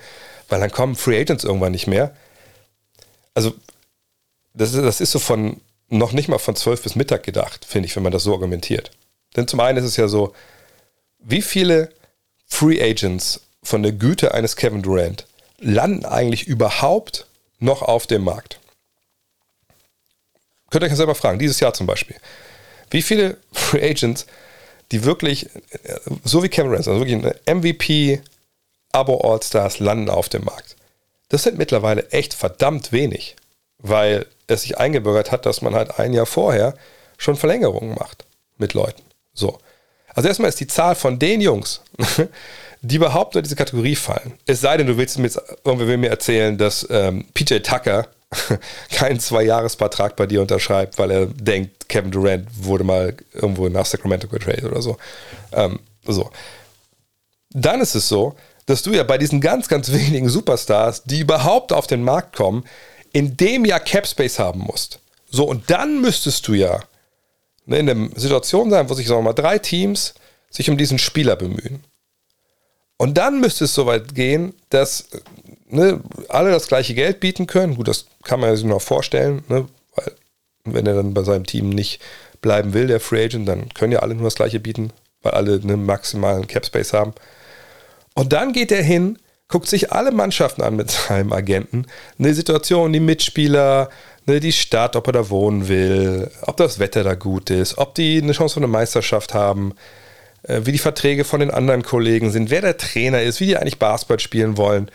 [0.49, 2.15] weil dann kommen Free Agents irgendwann nicht mehr.
[3.33, 3.53] Also,
[4.53, 7.87] das ist, das ist so von noch nicht mal von 12 bis Mittag gedacht, finde
[7.87, 8.91] ich, wenn man das so argumentiert.
[9.35, 10.33] Denn zum einen ist es ja so,
[11.19, 11.89] wie viele
[12.47, 15.25] Free Agents von der Güte eines Kevin Durant
[15.59, 17.27] landen eigentlich überhaupt
[17.59, 18.59] noch auf dem Markt?
[20.69, 22.15] Könnt ihr euch selber fragen, dieses Jahr zum Beispiel.
[22.89, 24.25] Wie viele Free Agents,
[24.91, 25.49] die wirklich,
[26.23, 28.21] so wie Ransom, also wirklich eine MVP,
[28.91, 30.75] Abo All-Stars landen auf dem Markt.
[31.29, 33.35] Das sind mittlerweile echt verdammt wenig,
[33.79, 36.75] weil es sich eingebürgert hat, dass man halt ein Jahr vorher
[37.17, 38.25] schon Verlängerungen macht
[38.57, 39.01] mit Leuten.
[39.33, 39.59] So.
[40.13, 41.81] Also erstmal ist die Zahl von den Jungs,
[42.83, 44.33] die überhaupt in diese Kategorie fallen.
[44.45, 48.07] Es sei denn, du willst mir jetzt irgendwie will mir erzählen, dass ähm, PJ Tucker
[48.91, 54.27] keinen Zwei-Jahres-Vertrag bei dir unterschreibt, weil er denkt, Kevin Durant wurde mal irgendwo nach Sacramento
[54.27, 54.97] getradet oder so.
[55.53, 56.29] Ähm, so.
[57.51, 61.71] Dann ist es so, dass du ja bei diesen ganz, ganz wenigen Superstars, die überhaupt
[61.71, 62.65] auf den Markt kommen,
[63.13, 64.99] in dem Jahr Capspace haben musst.
[65.29, 66.81] So, und dann müsstest du ja
[67.65, 70.15] ne, in einer Situation sein, wo sich, sagen wir mal, drei Teams
[70.49, 71.83] sich um diesen Spieler bemühen.
[73.03, 75.09] Und dann müsste es soweit gehen, dass
[75.67, 77.75] ne, alle das gleiche Geld bieten können.
[77.75, 80.13] Gut, das kann man sich noch vorstellen, ne, weil
[80.63, 81.99] wenn er dann bei seinem Team nicht
[82.39, 85.55] bleiben will, der Free Agent, dann können ja alle nur das gleiche bieten, weil alle
[85.55, 87.13] einen maximalen Cap Space haben.
[88.13, 91.87] Und dann geht er hin, guckt sich alle Mannschaften an mit seinem Agenten,
[92.17, 93.89] eine Situation, die Mitspieler,
[94.27, 97.95] ne, die Stadt, ob er da wohnen will, ob das Wetter da gut ist, ob
[97.95, 99.73] die eine Chance auf eine Meisterschaft haben,
[100.43, 103.79] wie die Verträge von den anderen Kollegen sind, wer der Trainer ist, wie die eigentlich
[103.79, 104.91] Basketball spielen wollen.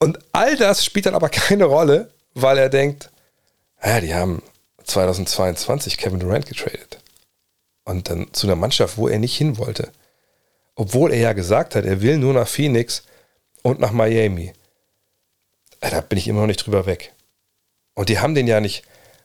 [0.00, 3.10] Und all das spielt dann aber keine Rolle, weil er denkt,
[3.82, 4.42] ja, die haben
[4.84, 6.98] 2022 Kevin Durant getradet.
[7.84, 9.90] Und dann zu einer Mannschaft, wo er nicht hin wollte.
[10.74, 13.04] Obwohl er ja gesagt hat, er will nur nach Phoenix
[13.62, 14.52] und nach Miami.
[15.80, 17.12] Da da bin ich immer noch nicht drüber weg.
[17.94, 18.84] Und die haben den ja nicht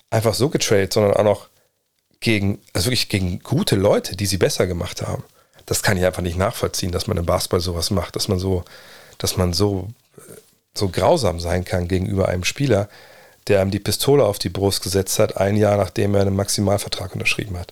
[0.10, 1.49] einfach so getradet, sondern auch noch
[2.20, 5.24] gegen, also wirklich gegen gute Leute, die sie besser gemacht haben.
[5.66, 8.64] Das kann ich einfach nicht nachvollziehen, dass man im Basketball sowas macht, dass man so,
[9.18, 9.90] dass man so,
[10.74, 12.90] so grausam sein kann gegenüber einem Spieler,
[13.48, 17.14] der ihm die Pistole auf die Brust gesetzt hat, ein Jahr nachdem er einen Maximalvertrag
[17.14, 17.72] unterschrieben hat.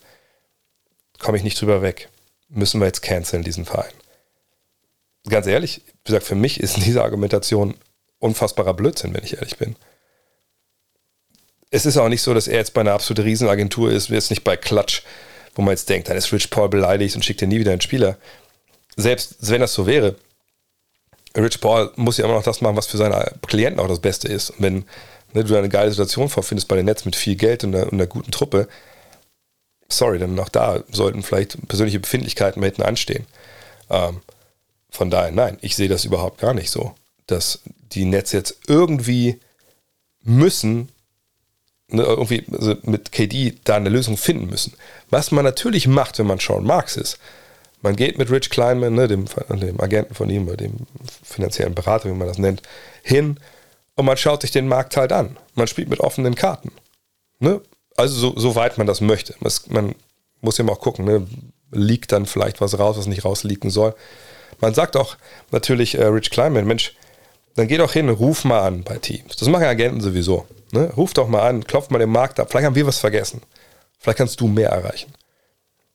[1.19, 2.09] Komme ich nicht drüber weg.
[2.49, 3.93] Müssen wir jetzt canceln, diesen Verein.
[5.27, 7.75] Ganz ehrlich, wie gesagt, für mich ist diese Argumentation
[8.19, 9.75] unfassbarer Blödsinn, wenn ich ehrlich bin
[11.71, 14.43] es ist auch nicht so, dass er jetzt bei einer absoluten Riesenagentur ist, jetzt nicht
[14.43, 15.01] bei Klatsch,
[15.55, 17.81] wo man jetzt denkt, dann ist Rich Paul beleidigt und schickt dir nie wieder einen
[17.81, 18.17] Spieler.
[18.95, 20.15] Selbst wenn das so wäre,
[21.35, 24.27] Rich Paul muss ja immer noch das machen, was für seine Klienten auch das Beste
[24.27, 24.51] ist.
[24.51, 24.85] Und wenn
[25.33, 27.93] ne, du eine geile Situation vorfindest bei den Netz mit viel Geld und einer, und
[27.93, 28.67] einer guten Truppe,
[29.89, 33.25] sorry, dann auch da sollten vielleicht persönliche Befindlichkeiten mal hinten anstehen.
[33.89, 34.21] Ähm,
[34.89, 36.95] von daher, nein, ich sehe das überhaupt gar nicht so,
[37.27, 37.59] dass
[37.91, 39.39] die Netz jetzt irgendwie
[40.23, 40.89] müssen
[41.89, 44.73] irgendwie also mit KD da eine Lösung finden müssen.
[45.09, 47.17] Was man natürlich macht, wenn man Sean Marks ist,
[47.81, 50.73] man geht mit Rich Kleinman, ne, dem, dem Agenten von ihm, dem
[51.23, 52.61] finanziellen Berater, wie man das nennt,
[53.03, 53.39] hin
[53.95, 55.37] und man schaut sich den Markt halt an.
[55.55, 56.71] Man spielt mit offenen Karten.
[57.39, 57.61] Ne?
[57.95, 59.35] Also so, so weit man das möchte.
[59.69, 59.95] man
[60.41, 61.27] muss ja mal auch gucken, ne?
[61.71, 63.95] liegt dann vielleicht was raus, was nicht rausliegen soll.
[64.59, 65.17] Man sagt auch
[65.51, 66.95] natürlich äh, Rich Kleinman, Mensch,
[67.55, 69.35] dann geh doch hin, ruf mal an bei Teams.
[69.35, 70.45] Das machen Agenten sowieso.
[70.71, 70.91] Ne?
[70.95, 72.49] Ruf doch mal an, klopf mal den Markt ab.
[72.49, 73.41] Vielleicht haben wir was vergessen.
[73.99, 75.13] Vielleicht kannst du mehr erreichen.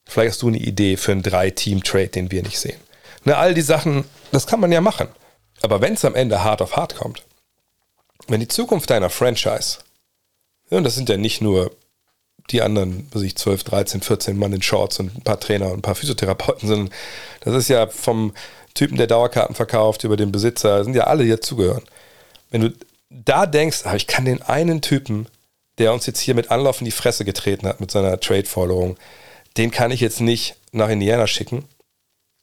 [0.05, 2.81] Vielleicht hast du eine Idee für einen Drei-Team-Trade, den wir nicht sehen.
[3.25, 5.09] Ne, all die Sachen, das kann man ja machen.
[5.63, 7.23] Aber wenn es am Ende hart auf hart kommt,
[8.27, 9.79] wenn die Zukunft deiner Franchise,
[10.71, 11.71] ja, und das sind ja nicht nur
[12.51, 15.79] die anderen, was ich, 12, 13, 14 Mann in Shorts und ein paar Trainer und
[15.79, 16.95] ein paar Physiotherapeuten, sondern
[17.41, 18.33] das ist ja vom
[18.75, 21.85] Typen, der Dauerkarten verkauft, über den Besitzer, sind ja alle, die dazugehören.
[22.51, 22.73] Wenn du
[23.25, 25.29] da denkst, ah, ich kann den einen Typen,
[25.79, 28.97] der uns jetzt hier mit Anlauf in die Fresse getreten hat mit seiner Trade-Forderung,
[29.57, 31.65] den kann ich jetzt nicht nach Indiana schicken,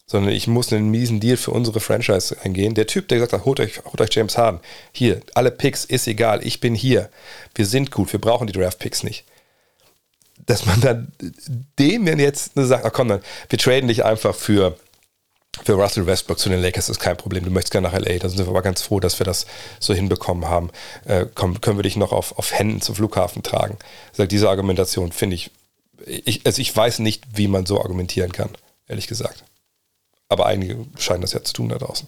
[0.06, 2.74] sondern ich muss einen miesen Deal für unsere Franchise eingehen.
[2.74, 4.60] Der Typ, der gesagt hat, holt euch, holt euch James Harden.
[4.92, 7.10] Hier, alle Picks, ist egal, ich bin hier.
[7.56, 9.26] Wir sind gut, wir brauchen die Draft-Picks nicht.
[10.46, 11.12] Dass man dann
[11.78, 14.78] dem jetzt sagt, ach komm, dann, wir traden dich einfach für
[15.64, 17.46] für Russell Westbrook zu den Lakers ist kein Problem.
[17.46, 18.20] Du möchtest gerne nach LA.
[18.20, 19.46] Da sind wir aber ganz froh, dass wir das
[19.80, 20.70] so hinbekommen haben.
[21.06, 23.78] Äh, komm, können wir dich noch auf, auf Händen zum Flughafen tragen?
[24.12, 25.52] Also diese Argumentation finde ich,
[26.06, 28.50] ich, also ich weiß nicht, wie man so argumentieren kann,
[28.88, 29.44] ehrlich gesagt.
[30.30, 32.08] Aber einige scheinen das ja zu tun da draußen.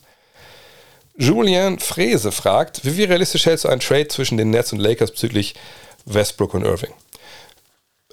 [1.17, 5.55] Julian Frese fragt, wie realistisch hältst du einen Trade zwischen den Nets und Lakers bezüglich
[6.05, 6.93] Westbrook und Irving?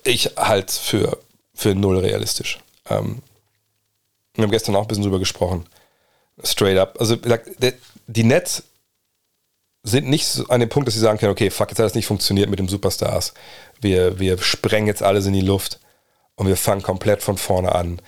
[0.05, 1.18] Ich halte es für,
[1.55, 2.59] für null realistisch.
[2.88, 3.22] Ähm,
[4.38, 5.66] wir haben gestern auch ein bisschen drüber gesprochen.
[6.44, 6.96] Straight up.
[7.01, 7.16] Also
[8.07, 8.62] die Nets
[9.83, 12.07] sind nicht an dem Punkt, dass sie sagen können, okay, fuck, jetzt hat das nicht
[12.07, 13.35] funktioniert mit dem Superstars.
[13.81, 15.81] Wir, wir sprengen jetzt alles in die Luft
[16.37, 18.01] und wir fangen komplett von vorne an.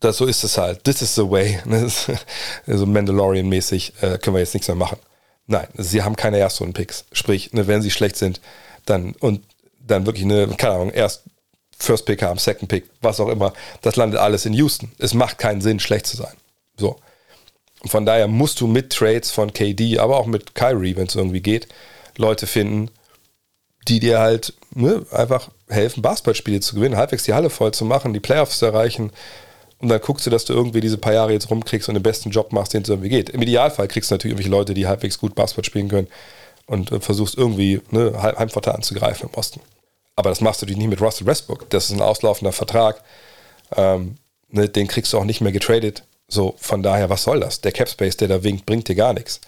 [0.00, 0.84] Das, so ist es halt.
[0.84, 1.58] This is the way.
[2.66, 4.98] so Mandalorian-mäßig äh, können wir jetzt nichts mehr machen.
[5.46, 7.06] Nein, sie haben keine Erstrunden-Picks.
[7.12, 8.40] Sprich, ne, wenn sie schlecht sind,
[8.84, 9.42] dann und
[9.80, 11.22] dann wirklich eine, keine Ahnung, erst
[11.78, 14.92] First Pick haben, Second Pick, was auch immer, das landet alles in Houston.
[14.98, 16.34] Es macht keinen Sinn, schlecht zu sein.
[16.76, 16.96] So.
[17.82, 21.14] Und von daher musst du mit Trades von KD, aber auch mit Kyrie, wenn es
[21.14, 21.68] irgendwie geht,
[22.16, 22.90] Leute finden,
[23.88, 28.12] die dir halt ne, einfach helfen, Basketballspiele zu gewinnen, halbwegs die Halle voll zu machen,
[28.12, 29.12] die Playoffs zu erreichen.
[29.78, 32.30] Und dann guckst du, dass du irgendwie diese paar Jahre jetzt rumkriegst und den besten
[32.30, 33.28] Job machst, den es irgendwie geht.
[33.28, 36.08] Im Idealfall kriegst du natürlich irgendwelche Leute, die halbwegs gut Basketball spielen können
[36.66, 39.60] und äh, versuchst irgendwie ne, Heimvorteil anzugreifen im Osten.
[40.16, 41.68] Aber das machst du nicht mit Russell Westbrook.
[41.70, 43.02] Das ist ein auslaufender Vertrag.
[43.76, 44.16] Ähm,
[44.48, 46.02] ne, den kriegst du auch nicht mehr getradet.
[46.28, 47.60] So, von daher, was soll das?
[47.60, 49.40] Der Capspace, der da winkt, bringt dir gar nichts.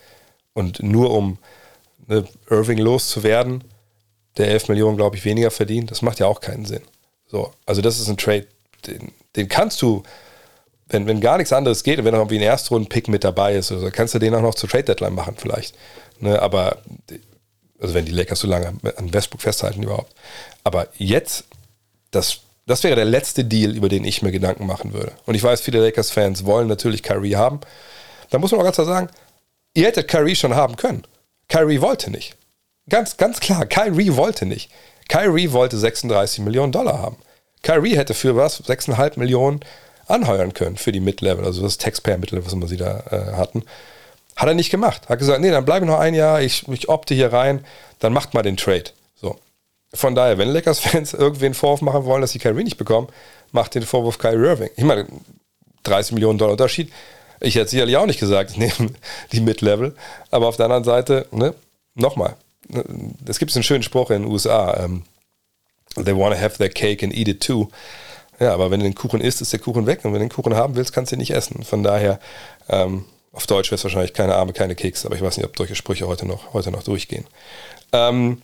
[0.53, 1.39] Und nur um
[2.07, 3.65] ne, Irving loszuwerden,
[4.37, 6.83] der 11 Millionen, glaube ich, weniger verdient, das macht ja auch keinen Sinn.
[7.27, 8.47] So, also das ist ein Trade,
[8.87, 10.03] den, den kannst du,
[10.89, 13.91] wenn, wenn gar nichts anderes geht, wenn noch irgendwie ein Erstrunden-Pick mit dabei ist, also
[13.91, 15.75] kannst du den auch noch zur Trade-Deadline machen vielleicht.
[16.21, 16.79] Ne, aber
[17.81, 20.13] also wenn die Lakers so lange an Westbrook festhalten überhaupt.
[20.65, 21.45] Aber jetzt,
[22.11, 25.13] das, das wäre der letzte Deal, über den ich mir Gedanken machen würde.
[25.27, 27.61] Und ich weiß, viele Lakers-Fans wollen natürlich Kyrie haben.
[28.31, 29.09] Da muss man auch ganz klar sagen,
[29.75, 31.05] ihr hättet Kyrie schon haben können.
[31.49, 32.37] Kyrie wollte nicht.
[32.89, 34.71] Ganz, ganz klar, Kyrie wollte nicht.
[35.09, 37.17] Kyrie wollte 36 Millionen Dollar haben.
[37.63, 38.63] Kyrie hätte für was?
[38.65, 39.61] 6,5 Millionen
[40.07, 43.65] anheuern können für die Mid-Level, also das Taxpayer-Mittel, was immer sie da äh, hatten.
[44.39, 45.09] Hat er nicht gemacht.
[45.09, 47.65] Hat gesagt, nee, dann bleibe ich noch ein Jahr, ich, ich opte hier rein,
[47.99, 48.85] dann macht mal den Trade.
[49.17, 49.37] So.
[49.93, 53.09] Von daher, wenn Lakers-Fans irgendwen Vorwurf machen wollen, dass sie Kyrie nicht bekommen,
[53.51, 54.71] macht den Vorwurf Kyrie Irving.
[54.77, 55.07] Ich meine,
[55.83, 56.93] 30 Millionen Dollar Unterschied.
[57.41, 58.93] Ich hätte sicherlich auch nicht gesagt, ich nehme
[59.33, 59.97] die Mid-Level.
[60.31, 61.53] Aber auf der anderen Seite, ne,
[61.97, 62.37] nochmal,
[63.27, 65.03] es gibt einen schönen Spruch in den USA, ähm,
[65.97, 67.69] they want to have their cake and eat it too.
[68.39, 70.05] Ja, aber wenn du den Kuchen isst, ist der Kuchen weg.
[70.05, 71.65] Und wenn du den Kuchen haben willst, kannst du ihn nicht essen.
[71.65, 72.21] Von daher,
[72.69, 75.57] ähm, auf Deutsch wäre es wahrscheinlich keine Arme, keine Keks, aber ich weiß nicht, ob
[75.57, 77.27] solche Sprüche heute noch, heute noch durchgehen.
[77.93, 78.43] Ähm,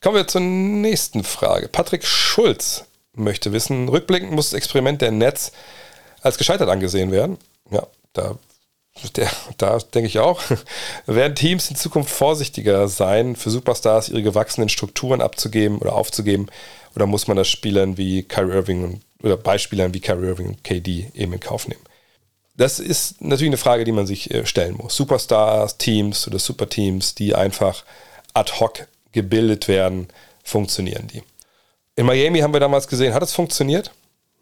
[0.00, 1.68] kommen wir zur nächsten Frage.
[1.68, 5.52] Patrick Schulz möchte wissen, rückblickend muss das Experiment der Netz
[6.22, 7.38] als gescheitert angesehen werden.
[7.70, 8.36] Ja, da,
[9.16, 10.40] der, da denke ich auch.
[11.06, 16.46] Werden Teams in Zukunft vorsichtiger sein, für Superstars ihre gewachsenen Strukturen abzugeben oder aufzugeben?
[16.94, 21.10] Oder muss man das Spielern wie Kyrie Irving oder Beispielern wie Kyrie Irving und KD
[21.14, 21.82] eben in Kauf nehmen?
[22.62, 24.94] Das ist natürlich eine Frage, die man sich äh, stellen muss.
[24.94, 27.82] Superstars, Teams oder Superteams, die einfach
[28.34, 30.06] ad hoc gebildet werden,
[30.44, 31.24] funktionieren die.
[31.96, 33.90] In Miami haben wir damals gesehen, hat es funktioniert?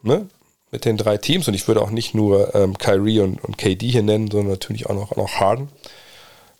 [0.02, 0.28] Ne?
[0.70, 3.88] Mit den drei Teams und ich würde auch nicht nur ähm, Kyrie und, und KD
[3.88, 5.70] hier nennen, sondern natürlich auch noch, noch Harden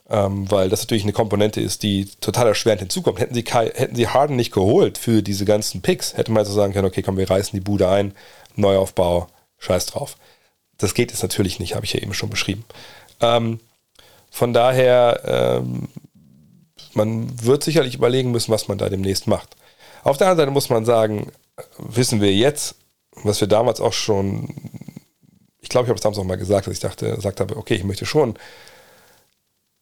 [0.09, 3.21] ähm, weil das natürlich eine Komponente ist, die total erschwerend hinzukommt.
[3.21, 6.53] Hätten sie, Kai, hätten sie Harden nicht geholt für diese ganzen Picks, hätte man so
[6.55, 8.15] sagen können, okay, komm, wir reißen die Bude ein,
[8.57, 10.17] Neuaufbau, scheiß drauf.
[10.81, 12.65] Das geht jetzt natürlich nicht, habe ich ja eben schon beschrieben.
[13.21, 13.61] Ähm,
[14.31, 15.89] von daher, ähm,
[16.95, 19.57] man wird sicherlich überlegen müssen, was man da demnächst macht.
[20.03, 21.31] Auf der anderen Seite muss man sagen,
[21.79, 22.77] wissen wir jetzt,
[23.23, 24.49] was wir damals auch schon,
[25.61, 27.75] ich glaube, ich habe es damals auch mal gesagt, dass ich dachte, gesagt habe, okay,
[27.75, 28.39] ich möchte schon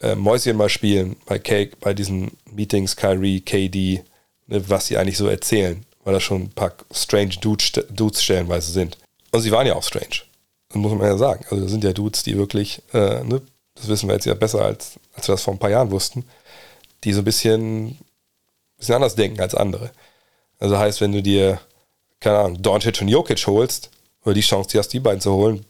[0.00, 4.02] äh, Mäuschen mal spielen bei Cake, bei diesen Meetings, Kyrie, KD,
[4.46, 8.72] ne, was sie eigentlich so erzählen, weil da schon ein paar strange Dudes, Dudes stellenweise
[8.72, 8.98] sind.
[9.30, 10.27] Und sie waren ja auch strange.
[10.74, 11.44] Muss man ja sagen.
[11.50, 13.40] Also das sind ja Dudes, die wirklich, äh, ne,
[13.74, 16.24] das wissen wir jetzt ja besser, als, als wir das vor ein paar Jahren wussten,
[17.04, 17.98] die so ein bisschen,
[18.76, 19.90] bisschen anders denken als andere.
[20.58, 21.60] Also heißt, wenn du dir,
[22.20, 23.90] keine Ahnung, Doncic und Jokic holst,
[24.24, 25.64] oder die Chance, die hast, die beiden zu holen,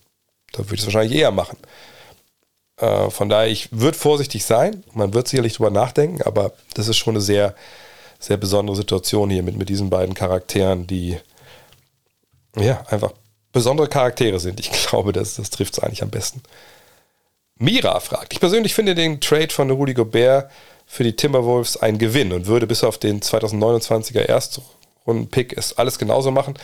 [0.53, 1.59] dann würde ich es wahrscheinlich eher machen.
[2.77, 4.85] Äh, von daher, ich würde vorsichtig sein.
[4.95, 7.55] Man wird sicherlich drüber nachdenken, aber das ist schon eine sehr,
[8.19, 11.19] sehr besondere Situation hier mit, mit diesen beiden Charakteren, die
[12.57, 13.13] ja einfach
[13.53, 14.61] besondere Charaktere sind.
[14.61, 16.43] Ich glaube, das, das trifft es eigentlich am besten.
[17.57, 20.51] Mira fragt, ich persönlich finde den Trade von Rudy Gobert
[20.87, 26.31] für die Timberwolves ein Gewinn und würde bis auf den 2029er Erstrunden-Pick es alles genauso
[26.31, 26.55] machen.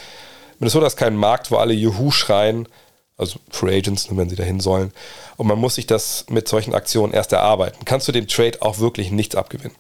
[0.61, 2.69] Minnesota ist kein Markt, wo alle Juhu schreien,
[3.17, 4.93] also Free Agents, wenn sie dahin sollen.
[5.37, 7.85] Und man muss sich das mit solchen Aktionen erst erarbeiten.
[7.85, 9.77] Kannst du dem Trade auch wirklich nichts abgewinnen.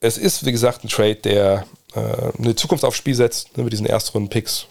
[0.00, 3.72] Es ist, wie gesagt, ein Trade, der äh, eine Zukunft aufs Spiel setzt, ne, mit
[3.72, 4.66] diesen Erstrunden-Picks.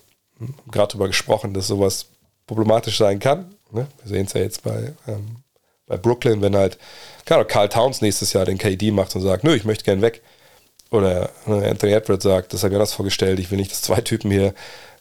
[0.71, 2.07] Gerade darüber gesprochen, dass sowas
[2.47, 3.55] problematisch sein kann.
[3.71, 3.87] Ne?
[4.03, 5.37] Wir sehen es ja jetzt bei, ähm,
[5.87, 6.77] bei Brooklyn, wenn halt
[7.25, 10.21] Karl Towns nächstes Jahr den KD macht und sagt, nö, ich möchte gern weg.
[10.89, 14.01] Oder ne, Anthony Edwards sagt, das habe ich das vorgestellt, ich will nicht, dass zwei
[14.01, 14.53] Typen hier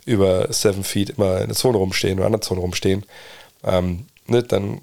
[0.05, 3.05] über Seven Feet immer in der Zone rumstehen oder an der Zone rumstehen,
[3.65, 4.81] ähm, ne, dann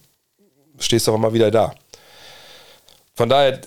[0.79, 1.73] stehst du auch immer wieder da.
[3.15, 3.59] Von daher,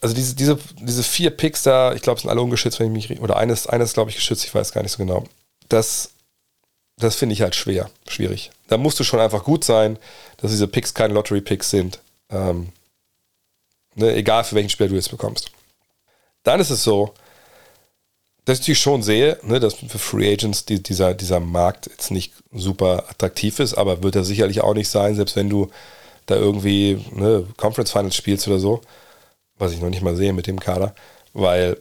[0.00, 3.20] also diese, diese, diese vier Picks da, ich glaube, sind alle ungeschützt, wenn ich mich,
[3.20, 5.24] oder eines, eines glaube ich geschützt, ich weiß gar nicht so genau.
[5.68, 6.10] Das,
[6.96, 8.50] das finde ich halt schwer, schwierig.
[8.68, 9.98] Da musst du schon einfach gut sein,
[10.38, 12.00] dass diese Picks keine Lottery-Picks sind.
[12.30, 12.72] Ähm,
[13.94, 15.50] ne, egal für welchen Spieler du jetzt bekommst.
[16.42, 17.14] Dann ist es so,
[18.44, 22.32] dass ich schon sehe, ne, dass für Free Agents die, dieser, dieser Markt jetzt nicht
[22.52, 25.70] super attraktiv ist, aber wird er sicherlich auch nicht sein, selbst wenn du
[26.26, 28.82] da irgendwie ne, Conference Finals spielst oder so,
[29.58, 30.94] was ich noch nicht mal sehe mit dem Kader,
[31.32, 31.78] weil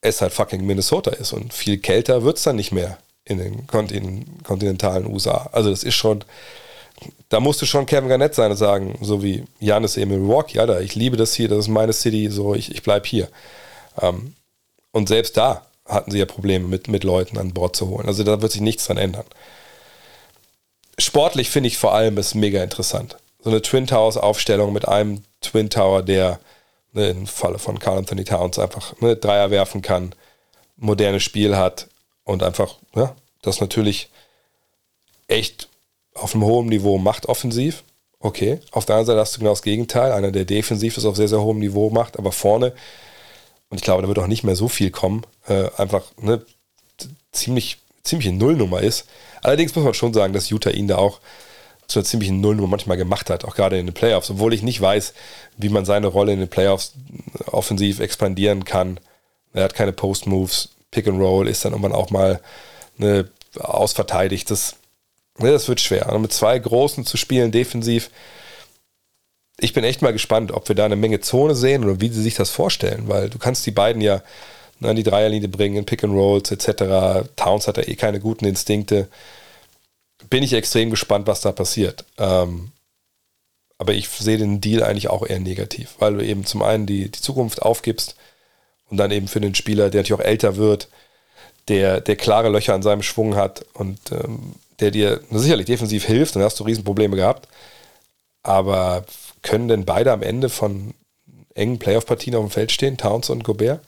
[0.00, 3.66] es halt fucking Minnesota ist und viel kälter wird es dann nicht mehr in den
[3.66, 5.48] kontinentalen USA.
[5.52, 6.24] Also das ist schon,
[7.28, 10.58] da musst du schon Kevin Garnett sein und sagen, so wie Janis eben in Milwaukee,
[10.58, 13.28] Alter, ich liebe das hier, das ist meine City, so ich, ich bleib hier.
[14.00, 14.34] Ähm,
[14.92, 18.06] und selbst da hatten sie ja Probleme mit, mit Leuten an Bord zu holen.
[18.06, 19.26] Also da wird sich nichts dran ändern.
[20.98, 23.16] Sportlich finde ich vor allem es mega interessant.
[23.42, 26.40] So eine Twin Towers Aufstellung mit einem Twin Tower, der
[26.92, 30.14] ne, im Falle von Carl Anthony Towns einfach ne, Dreier werfen kann,
[30.76, 31.88] modernes Spiel hat
[32.24, 34.08] und einfach ja, das natürlich
[35.28, 35.68] echt
[36.14, 37.84] auf einem hohen Niveau macht offensiv.
[38.20, 41.16] Okay, auf der anderen Seite hast du genau das Gegenteil, einer, der defensiv das auf
[41.16, 42.72] sehr, sehr hohem Niveau macht, aber vorne
[43.74, 46.46] und ich glaube, da wird auch nicht mehr so viel kommen, äh, einfach eine
[47.32, 49.06] ziemlich, ziemliche Nullnummer ist.
[49.42, 51.18] Allerdings muss man schon sagen, dass Utah ihn da auch
[51.88, 54.80] zu einer ziemlichen Nullnummer manchmal gemacht hat, auch gerade in den Playoffs, obwohl ich nicht
[54.80, 55.12] weiß,
[55.58, 56.92] wie man seine Rolle in den Playoffs
[57.46, 59.00] offensiv expandieren kann.
[59.52, 62.40] Er hat keine Post-Moves, Pick and Roll ist dann irgendwann auch mal
[62.96, 63.28] ne,
[63.58, 64.50] ausverteidigt.
[64.50, 64.76] Das,
[65.38, 66.10] ne, das wird schwer.
[66.12, 68.10] Und mit zwei Großen zu spielen defensiv,
[69.58, 72.22] ich bin echt mal gespannt, ob wir da eine Menge Zone sehen oder wie sie
[72.22, 74.22] sich das vorstellen, weil du kannst die beiden ja
[74.78, 77.28] ne, an die Dreierlinie bringen, in Pick and Rolls etc.
[77.36, 79.08] Towns hat ja eh keine guten Instinkte.
[80.30, 82.04] bin ich extrem gespannt, was da passiert.
[82.18, 82.70] Ähm,
[83.78, 87.10] aber ich sehe den Deal eigentlich auch eher negativ, weil du eben zum einen die,
[87.10, 88.14] die Zukunft aufgibst
[88.90, 90.88] und dann eben für den Spieler, der natürlich auch älter wird,
[91.68, 96.36] der, der klare Löcher an seinem Schwung hat und ähm, der dir sicherlich defensiv hilft,
[96.36, 97.48] dann hast du Riesenprobleme gehabt.
[98.42, 99.04] Aber
[99.42, 100.94] können denn beide am Ende von
[101.54, 103.80] engen Playoff-Partien auf dem Feld stehen, Towns und Gobert?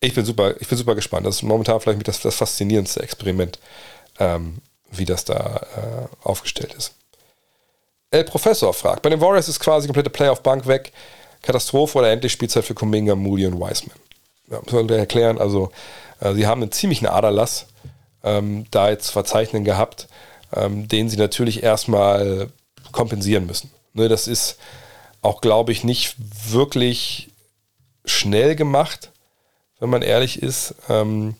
[0.00, 1.26] Ich bin super, ich bin super gespannt.
[1.26, 3.58] Das ist momentan vielleicht das, das faszinierendste Experiment,
[4.18, 4.58] ähm,
[4.90, 6.94] wie das da äh, aufgestellt ist.
[8.10, 10.92] El Professor fragt, bei den Warriors ist quasi komplette Playoff-Bank weg.
[11.42, 13.96] Katastrophe oder endlich Spielzeit für Kuminga, Moody und Wiseman?
[14.50, 15.70] Ja, soll der erklären, also
[16.20, 17.66] äh, sie haben einen ziemlichen Aderlass
[18.22, 20.08] ähm, da jetzt verzeichnen gehabt,
[20.54, 22.48] ähm, den sie natürlich erstmal
[22.92, 23.70] kompensieren müssen.
[23.92, 24.58] Ne, das ist
[25.22, 26.16] auch, glaube ich, nicht
[26.50, 27.30] wirklich
[28.04, 29.10] schnell gemacht,
[29.80, 30.74] wenn man ehrlich ist.
[30.88, 31.36] Ähm,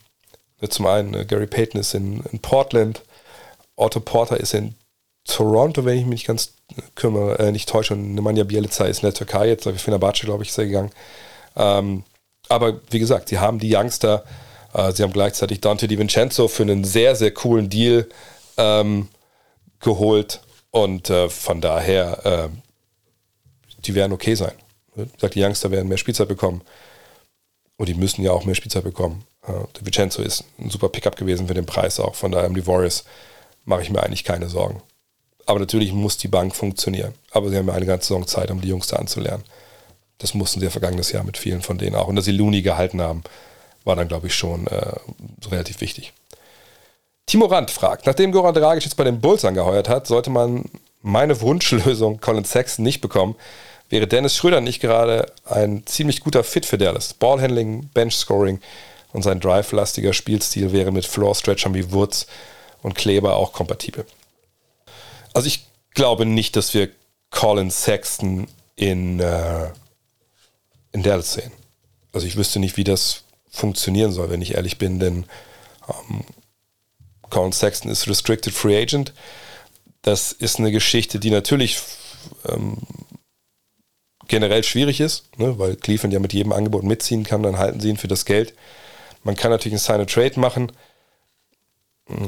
[0.60, 3.02] ne, zum einen, äh, Gary Payton ist in, in, Portland,
[3.76, 4.74] Otto Porter ist in
[5.28, 6.54] Toronto, wenn ich mich nicht ganz
[6.94, 10.42] kümmere, äh, nicht täusche, und Nemanja Bielica ist in der Türkei, jetzt für Fenerbahce, glaube
[10.42, 10.90] ich, ist er gegangen.
[11.54, 12.04] Ähm,
[12.48, 14.24] aber wie gesagt, sie haben die Youngster,
[14.72, 18.08] äh, sie haben gleichzeitig Dante DiVincenzo für einen sehr, sehr coolen Deal
[18.56, 19.08] ähm,
[19.80, 22.48] geholt und äh, von daher, äh,
[23.84, 24.54] die werden okay sein.
[25.18, 26.62] Sagt die Youngster werden mehr Spielzeit bekommen
[27.76, 29.24] und die müssen ja auch mehr Spielzeit bekommen.
[29.46, 33.04] Äh, DiVincenzo ist ein super Pickup gewesen für den Preis auch, von daher die Warriors
[33.64, 34.82] mache ich mir eigentlich keine Sorgen.
[35.48, 37.14] Aber natürlich muss die Bank funktionieren.
[37.30, 39.44] Aber sie haben ja eine ganze Saison Zeit, um die Jungs da anzulernen.
[40.18, 42.06] Das mussten sie ja vergangenes Jahr mit vielen von denen auch.
[42.06, 43.22] Und dass sie Looney gehalten haben,
[43.82, 44.92] war dann, glaube ich, schon äh,
[45.50, 46.12] relativ wichtig.
[47.24, 50.66] Timo Rand fragt, nachdem Goran Dragic jetzt bei den Bulls angeheuert hat, sollte man
[51.00, 53.34] meine Wunschlösung Colin Sexton nicht bekommen,
[53.88, 57.14] wäre Dennis Schröder nicht gerade ein ziemlich guter Fit für Dallas.
[57.14, 58.60] Ballhandling, Bench-Scoring
[59.14, 62.26] und sein drive-lastiger Spielstil wäre mit Floor-Stretchern wie Wurz
[62.82, 64.04] und Kleber auch kompatibel.
[65.38, 66.88] Also ich glaube nicht, dass wir
[67.30, 69.70] Colin Sexton in, äh,
[70.90, 71.52] in Dallas sehen.
[72.12, 75.26] Also ich wüsste nicht, wie das funktionieren soll, wenn ich ehrlich bin, denn
[75.88, 76.24] ähm,
[77.30, 79.12] Colin Sexton ist Restricted Free Agent.
[80.02, 81.78] Das ist eine Geschichte, die natürlich
[82.48, 82.78] ähm,
[84.26, 87.90] generell schwierig ist, ne, weil Cleveland ja mit jedem Angebot mitziehen kann, dann halten sie
[87.90, 88.54] ihn für das Geld.
[89.22, 90.72] Man kann natürlich einen Sign Trade machen.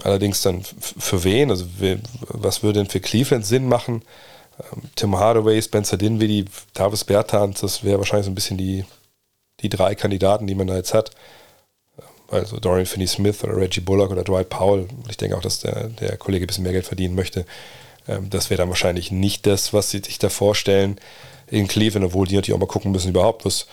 [0.04, 1.50] Allerdings dann für wen?
[1.50, 1.66] Also
[2.28, 4.02] was würde denn für Cleveland Sinn machen?
[4.58, 8.84] Ähm, Tim Hardaway, Spencer Dinwiddie, Davis Bertans, das wäre wahrscheinlich so ein bisschen die,
[9.60, 11.10] die drei Kandidaten, die man da jetzt hat.
[12.30, 14.86] Also Dorian Finney-Smith oder Reggie Bullock oder Dwight Powell.
[15.08, 17.44] Ich denke auch, dass der, der Kollege ein bisschen mehr Geld verdienen möchte.
[18.06, 21.00] Ähm, das wäre dann wahrscheinlich nicht das, was sie sich da vorstellen
[21.48, 23.66] in Cleveland, obwohl die natürlich auch mal gucken müssen überhaupt, was,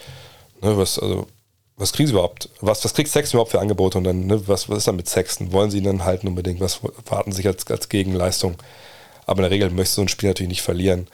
[0.62, 1.28] ne, was, also,
[1.77, 2.49] was kriegen sie überhaupt?
[2.59, 3.97] Was, was kriegt Sexton überhaupt für Angebote?
[3.97, 5.51] Und dann, ne, was, was ist dann mit Sexton?
[5.51, 6.59] Wollen sie ihn dann halten unbedingt?
[6.59, 8.55] Was warten sie sich als, als Gegenleistung?
[9.25, 11.07] Aber in der Regel möchte so ein Spiel natürlich nicht verlieren,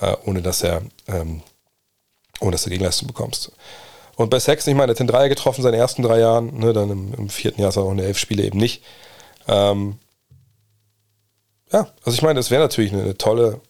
[0.00, 1.42] äh, ohne dass er ähm,
[2.42, 3.52] ohne dass du Gegenleistung bekommst.
[4.16, 6.58] Und bei Sexton, ich meine, er hat den Dreier getroffen in seinen ersten drei Jahren,
[6.58, 8.82] ne, dann im, im, vierten Jahr ist er auch in der elf Spiele eben nicht.
[9.48, 9.98] Ähm,
[11.72, 13.60] ja, also ich meine, das wäre natürlich eine, eine, tolle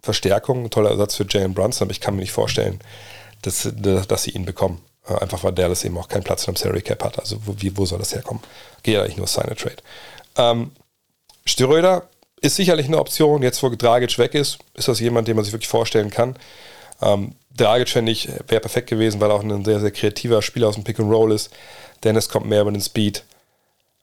[0.00, 2.80] Verstärkung, ein toller Ersatz für Jalen Brunson, aber ich kann mir nicht vorstellen,
[3.42, 4.82] dass, dass sie ihn bekommen.
[5.08, 7.18] Äh, einfach weil Dallas eben auch keinen Platz in einem Salary Cap hat.
[7.18, 8.42] Also wo, wie, wo soll das herkommen?
[8.82, 9.76] Geht ja eigentlich nur Sign a Trade.
[10.36, 10.72] Ähm,
[11.44, 12.08] Styröder
[12.40, 13.42] ist sicherlich eine Option.
[13.42, 16.36] Jetzt, wo Dragic weg ist, ist das jemand, den man sich wirklich vorstellen kann.
[17.00, 20.68] Ähm, Dragic, finde ich, wäre perfekt gewesen, weil er auch ein sehr, sehr kreativer Spieler
[20.68, 21.50] aus dem Pick and Roll ist.
[22.04, 23.24] Dennis kommt mehr über den Speed.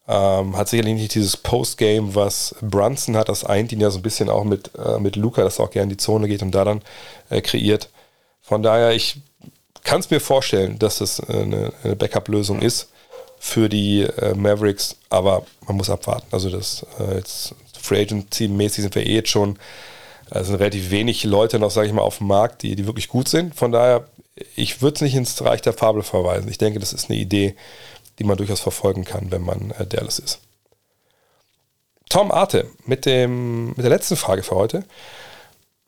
[0.08, 3.30] Ähm, hat sicherlich nicht dieses Postgame, was Brunson hat.
[3.30, 5.72] Das eint ihn ja so ein bisschen auch mit, äh, mit Luca, dass er auch
[5.72, 6.82] gerne in die Zone geht und da dann
[7.30, 7.90] äh, kreiert.
[8.42, 9.22] Von daher, ich
[9.84, 12.90] kann es mir vorstellen, dass das eine, eine Backup-Lösung ist
[13.40, 16.28] für die äh, Mavericks, aber man muss abwarten.
[16.32, 19.58] Also das äh, jetzt Free Agent-Team-mäßig sind wir eh jetzt schon
[20.30, 23.08] es sind relativ wenig Leute noch, sage ich mal, auf dem Markt, die, die wirklich
[23.08, 23.56] gut sind.
[23.56, 24.08] Von daher,
[24.56, 26.50] ich würde es nicht ins Reich der Fabel verweisen.
[26.50, 27.56] Ich denke, das ist eine Idee,
[28.18, 30.40] die man durchaus verfolgen kann, wenn man äh, Dallas ist.
[32.10, 34.86] Tom Arte mit, dem, mit der letzten Frage für heute.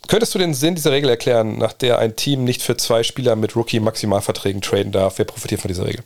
[0.08, 3.36] Könntest du den Sinn dieser Regel erklären, nach der ein Team nicht für zwei Spieler
[3.36, 5.18] mit Rookie-Maximalverträgen traden darf?
[5.18, 6.04] Wer profitiert von dieser Regel?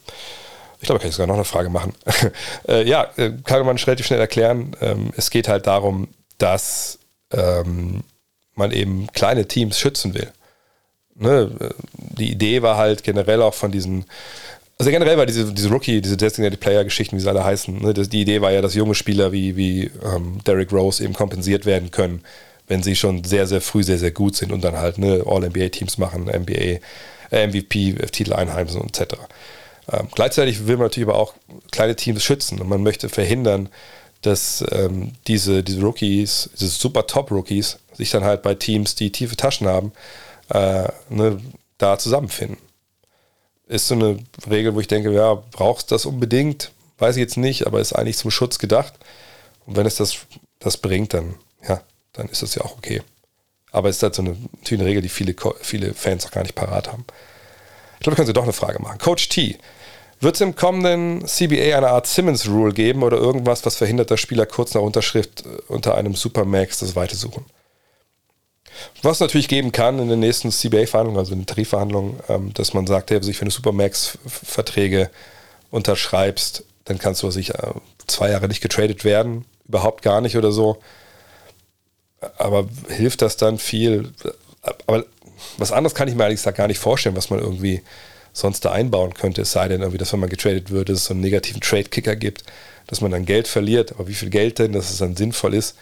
[0.80, 1.94] Ich glaube, kann ich sogar noch eine Frage machen.
[2.68, 4.76] äh, ja, äh, kann man relativ schnell erklären.
[4.82, 7.00] Ähm, es geht halt darum, dass
[7.32, 8.04] ähm,
[8.56, 10.32] man eben kleine Teams schützen will.
[11.16, 11.52] Ne?
[11.98, 14.06] Die Idee war halt generell auch von diesen,
[14.78, 17.94] also generell war diese, diese Rookie, diese Designated Player-Geschichten, wie sie alle heißen, ne?
[17.94, 21.92] die Idee war ja, dass junge Spieler wie, wie ähm, Derrick Rose eben kompensiert werden
[21.92, 22.24] können,
[22.70, 25.98] wenn sie schon sehr, sehr früh sehr, sehr gut sind und dann halt ne, All-NBA-Teams
[25.98, 26.80] machen, NBA,
[27.32, 29.16] äh, MVP-Titel einheimsen etc.
[29.92, 31.34] Ähm, gleichzeitig will man natürlich aber auch
[31.72, 33.70] kleine Teams schützen und man möchte verhindern,
[34.22, 39.36] dass ähm, diese, diese Rookies, diese super Top-Rookies, sich dann halt bei Teams, die tiefe
[39.36, 39.92] Taschen haben,
[40.50, 41.42] äh, ne,
[41.78, 42.58] da zusammenfinden.
[43.68, 46.72] Ist so eine Regel, wo ich denke, ja, brauchst du das unbedingt?
[46.98, 48.94] Weiß ich jetzt nicht, aber ist eigentlich zum Schutz gedacht.
[49.66, 50.18] Und wenn es das,
[50.60, 51.36] das bringt, dann,
[51.68, 51.82] ja,
[52.14, 53.02] dann ist das ja auch okay.
[53.72, 54.36] Aber es ist halt so eine,
[54.70, 57.06] eine Regel, die viele, viele Fans auch gar nicht parat haben.
[57.96, 58.98] Ich glaube, wir können Sie doch eine Frage machen.
[58.98, 59.58] Coach T,
[60.22, 64.46] wird es im kommenden CBA eine Art Simmons-Rule geben oder irgendwas, was verhindert, dass Spieler
[64.46, 67.46] kurz nach Unterschrift äh, unter einem Supermax das Weite suchen?
[69.02, 72.88] Was natürlich geben kann in den nächsten CBA-Verhandlungen, also in den Tarifverhandlungen, ähm, dass man
[72.88, 75.10] sagt, hey, wenn du Supermax-Verträge
[75.72, 77.74] unterschreibst, dann kannst du sich äh,
[78.08, 80.80] zwei Jahre nicht getradet werden, überhaupt gar nicht oder so.
[82.38, 84.12] Aber hilft das dann viel?
[84.88, 85.06] Aber
[85.58, 87.82] was anderes kann ich mir eigentlich gar nicht vorstellen, was man irgendwie
[88.34, 91.14] sonst da einbauen könnte, es sei denn irgendwie, dass wenn man getradet wird, es so
[91.14, 92.44] einen negativen Trade-Kicker gibt,
[92.88, 95.76] dass man dann Geld verliert, aber wie viel Geld denn, dass es dann sinnvoll ist.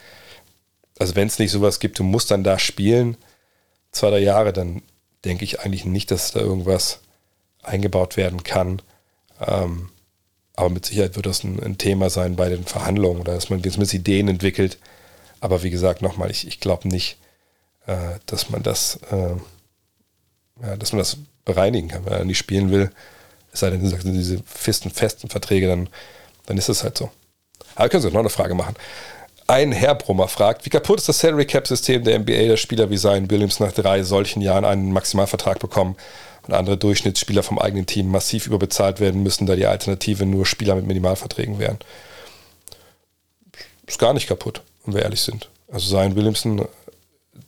[0.99, 3.17] Also wenn es nicht sowas gibt, du musst dann da spielen,
[3.91, 4.81] zwei, drei Jahre, dann
[5.25, 6.99] denke ich eigentlich nicht, dass da irgendwas
[7.63, 8.81] eingebaut werden kann.
[9.45, 9.89] Ähm,
[10.55, 13.77] aber mit Sicherheit wird das ein, Thema sein bei den Verhandlungen oder dass man jetzt
[13.77, 14.77] mit Ideen entwickelt.
[15.39, 17.17] Aber wie gesagt, nochmal, ich, ich glaube nicht,
[17.85, 19.35] äh, dass man das, äh,
[20.61, 22.91] ja, dass man das bereinigen kann, wenn er nicht spielen will.
[23.51, 25.89] Es sei denn, du sagst, diese festen, festen Verträge, dann,
[26.45, 27.09] dann ist es halt so.
[27.75, 28.75] Aber können Sie noch eine Frage machen.
[29.49, 32.89] Ein Herr Brummer fragt, wie kaputt ist das Salary Cap System der NBA, dass Spieler
[32.89, 35.95] wie Zion Williams nach drei solchen Jahren einen Maximalvertrag bekommen
[36.45, 40.75] und andere Durchschnittsspieler vom eigenen Team massiv überbezahlt werden müssen, da die Alternative nur Spieler
[40.75, 41.77] mit Minimalverträgen wären?
[43.85, 45.49] Ist gar nicht kaputt, wenn wir ehrlich sind.
[45.71, 46.67] Also Zion Williamson,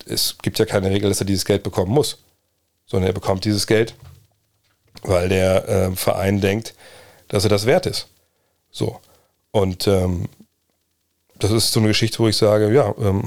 [0.05, 2.19] es gibt ja keine Regel, dass er dieses Geld bekommen muss
[2.89, 3.93] sondern er bekommt dieses Geld,
[5.03, 6.73] weil der äh, Verein denkt,
[7.27, 8.07] dass er das wert ist.
[8.71, 8.99] So.
[9.51, 10.27] Und ähm,
[11.37, 13.23] das ist so eine Geschichte, wo ich sage, ja, ähm,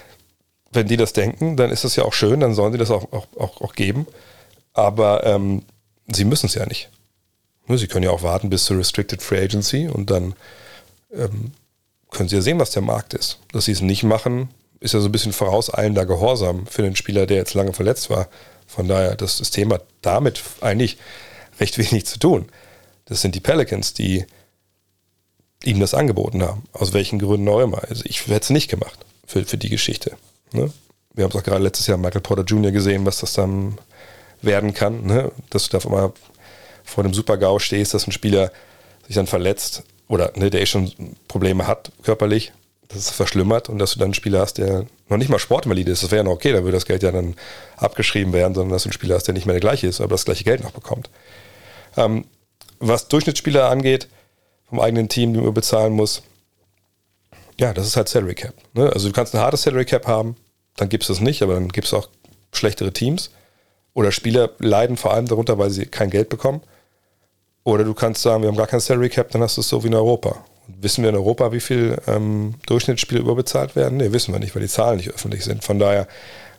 [0.72, 3.12] wenn die das denken, dann ist das ja auch schön, dann sollen sie das auch,
[3.12, 4.06] auch, auch, auch geben.
[4.72, 5.62] Aber ähm,
[6.06, 6.88] sie müssen es ja nicht.
[7.66, 10.34] Ne, sie können ja auch warten bis zur Restricted Free Agency und dann
[11.12, 11.52] ähm,
[12.14, 13.38] können sie ja sehen, was der Markt ist.
[13.52, 14.48] Dass sie es nicht machen,
[14.80, 18.28] ist ja so ein bisschen vorauseilender Gehorsam für den Spieler, der jetzt lange verletzt war.
[18.66, 20.98] Von daher, das System hat damit eigentlich
[21.60, 22.46] recht wenig zu tun.
[23.06, 24.24] Das sind die Pelicans, die
[25.62, 26.64] ihm das angeboten haben.
[26.72, 27.82] Aus welchen Gründen auch immer.
[27.88, 30.16] Also ich hätte es nicht gemacht für, für die Geschichte.
[30.52, 30.70] Ne?
[31.14, 32.72] Wir haben es auch gerade letztes Jahr Michael Porter Jr.
[32.72, 33.78] gesehen, was das dann
[34.42, 35.04] werden kann.
[35.06, 35.30] Ne?
[35.50, 36.12] Dass du da mal
[36.82, 38.52] vor dem Super-GAU stehst, dass ein Spieler
[39.06, 39.84] sich dann verletzt
[40.14, 40.92] oder ne, der eh schon
[41.28, 42.52] Probleme hat körperlich
[42.88, 45.90] dass es verschlimmert und dass du dann einen Spieler hast, der noch nicht mal sportvalide
[45.90, 46.02] ist.
[46.02, 47.34] Das wäre ja noch okay, dann würde das Geld ja dann
[47.76, 50.10] abgeschrieben werden, sondern dass du einen Spieler hast, der nicht mehr der gleiche ist, aber
[50.10, 51.10] das gleiche Geld noch bekommt.
[51.96, 52.26] Ähm,
[52.78, 54.08] was Durchschnittsspieler angeht,
[54.68, 56.22] vom eigenen Team, den man bezahlen muss,
[57.58, 58.54] ja, das ist halt Salary Cap.
[58.74, 58.90] Ne?
[58.92, 60.36] Also du kannst ein hartes Salary Cap haben,
[60.76, 62.08] dann gibt es das nicht, aber dann gibt es auch
[62.52, 63.30] schlechtere Teams.
[63.92, 66.62] Oder Spieler leiden vor allem darunter, weil sie kein Geld bekommen.
[67.64, 69.82] Oder du kannst sagen, wir haben gar kein Salary Cap, dann hast du es so
[69.82, 70.44] wie in Europa.
[70.66, 73.96] Wissen wir in Europa, wie viel ähm, Durchschnittsspiele überbezahlt werden?
[73.96, 75.64] Nee, wissen wir nicht, weil die Zahlen nicht öffentlich sind.
[75.64, 76.06] Von daher,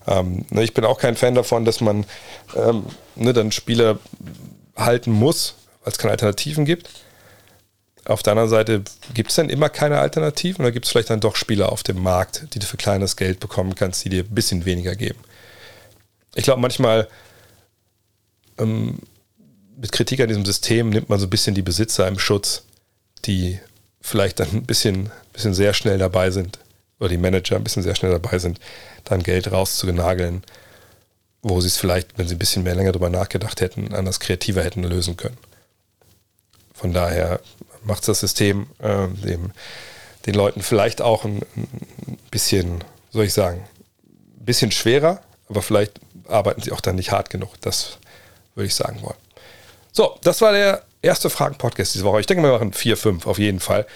[0.07, 2.05] ähm, ne, ich bin auch kein Fan davon, dass man
[2.55, 2.85] ähm,
[3.15, 3.99] ne, dann Spieler
[4.75, 6.89] halten muss, weil es keine Alternativen gibt.
[8.05, 8.83] Auf der anderen Seite
[9.13, 12.01] gibt es dann immer keine Alternativen oder gibt es vielleicht dann doch Spieler auf dem
[12.01, 15.19] Markt, die du für kleines Geld bekommen kannst, die dir ein bisschen weniger geben.
[16.35, 17.07] Ich glaube, manchmal
[18.59, 18.99] ähm,
[19.77, 22.63] mit Kritik an diesem System nimmt man so ein bisschen die Besitzer im Schutz,
[23.25, 23.59] die
[24.01, 26.59] vielleicht dann ein bisschen, bisschen sehr schnell dabei sind,
[26.99, 28.59] oder die Manager ein bisschen sehr schnell dabei sind,
[29.03, 30.43] dann Geld rauszunageln,
[31.41, 34.63] wo sie es vielleicht, wenn sie ein bisschen mehr länger darüber nachgedacht hätten, anders kreativer
[34.63, 35.37] hätten lösen können.
[36.73, 37.39] Von daher
[37.83, 39.51] macht das System äh, dem,
[40.25, 43.63] den Leuten vielleicht auch ein, ein bisschen, soll ich sagen,
[44.39, 47.59] ein bisschen schwerer, aber vielleicht arbeiten sie auch dann nicht hart genug.
[47.61, 47.97] Das
[48.55, 49.24] würde ich sagen wollen.
[49.95, 52.19] So, das war der erste Fragen-Podcast diese Woche.
[52.19, 53.87] Ich denke, wir machen vier, fünf auf jeden Fall.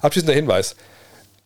[0.00, 0.76] Abschließender Hinweis.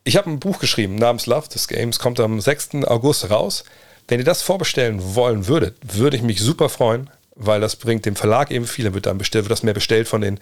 [0.05, 2.85] Ich habe ein Buch geschrieben namens Love This Games, kommt am 6.
[2.87, 3.65] August raus.
[4.09, 8.15] Wenn ihr das vorbestellen wollen würdet, würde ich mich super freuen, weil das bringt dem
[8.15, 8.85] Verlag eben viel.
[8.85, 10.41] Dann wird dann bestellt, wird das mehr bestellt von den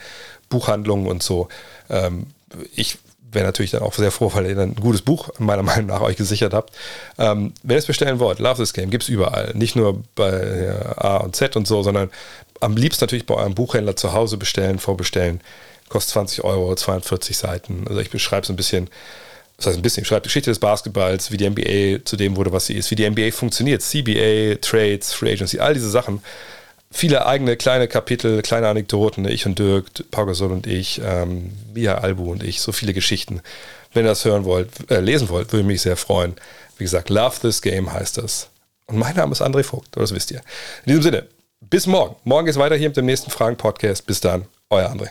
[0.49, 1.49] Buchhandlungen und so.
[1.89, 2.27] Ähm,
[2.75, 2.99] ich
[3.33, 6.01] wäre natürlich dann auch sehr froh, weil ihr dann ein gutes Buch meiner Meinung nach
[6.01, 6.74] euch gesichert habt.
[7.18, 9.53] Ähm, wenn ihr es bestellen wollt, Love This Game gibt es überall.
[9.55, 12.11] Nicht nur bei A und Z und so, sondern
[12.61, 15.41] am liebsten natürlich bei eurem Buchhändler zu Hause bestellen, vorbestellen.
[15.89, 17.85] Kostet 20 Euro, 42 Seiten.
[17.89, 18.89] Also ich beschreibe es ein bisschen,
[19.57, 22.53] das heißt ein bisschen, ich schreibe Geschichte des Basketballs, wie die NBA zu dem wurde,
[22.53, 26.22] was sie ist, wie die NBA funktioniert, CBA, Trades, Free Agency, all diese Sachen.
[26.93, 32.32] Viele eigene kleine Kapitel, kleine Anekdoten, ich und Dirk, Pau und ich, ähm, Mia Albu
[32.32, 33.43] und ich, so viele Geschichten,
[33.93, 36.34] Wenn ihr das hören wollt, äh, lesen wollt, würde mich sehr freuen.
[36.78, 38.49] Wie gesagt, Love This Game heißt das.
[38.86, 40.41] Und mein Name ist André Vogt, das wisst ihr.
[40.84, 41.26] In diesem Sinne,
[41.61, 42.16] bis morgen.
[42.24, 44.07] Morgen geht es weiter hier mit dem nächsten Fragen-Podcast.
[44.07, 45.11] Bis dann, euer André.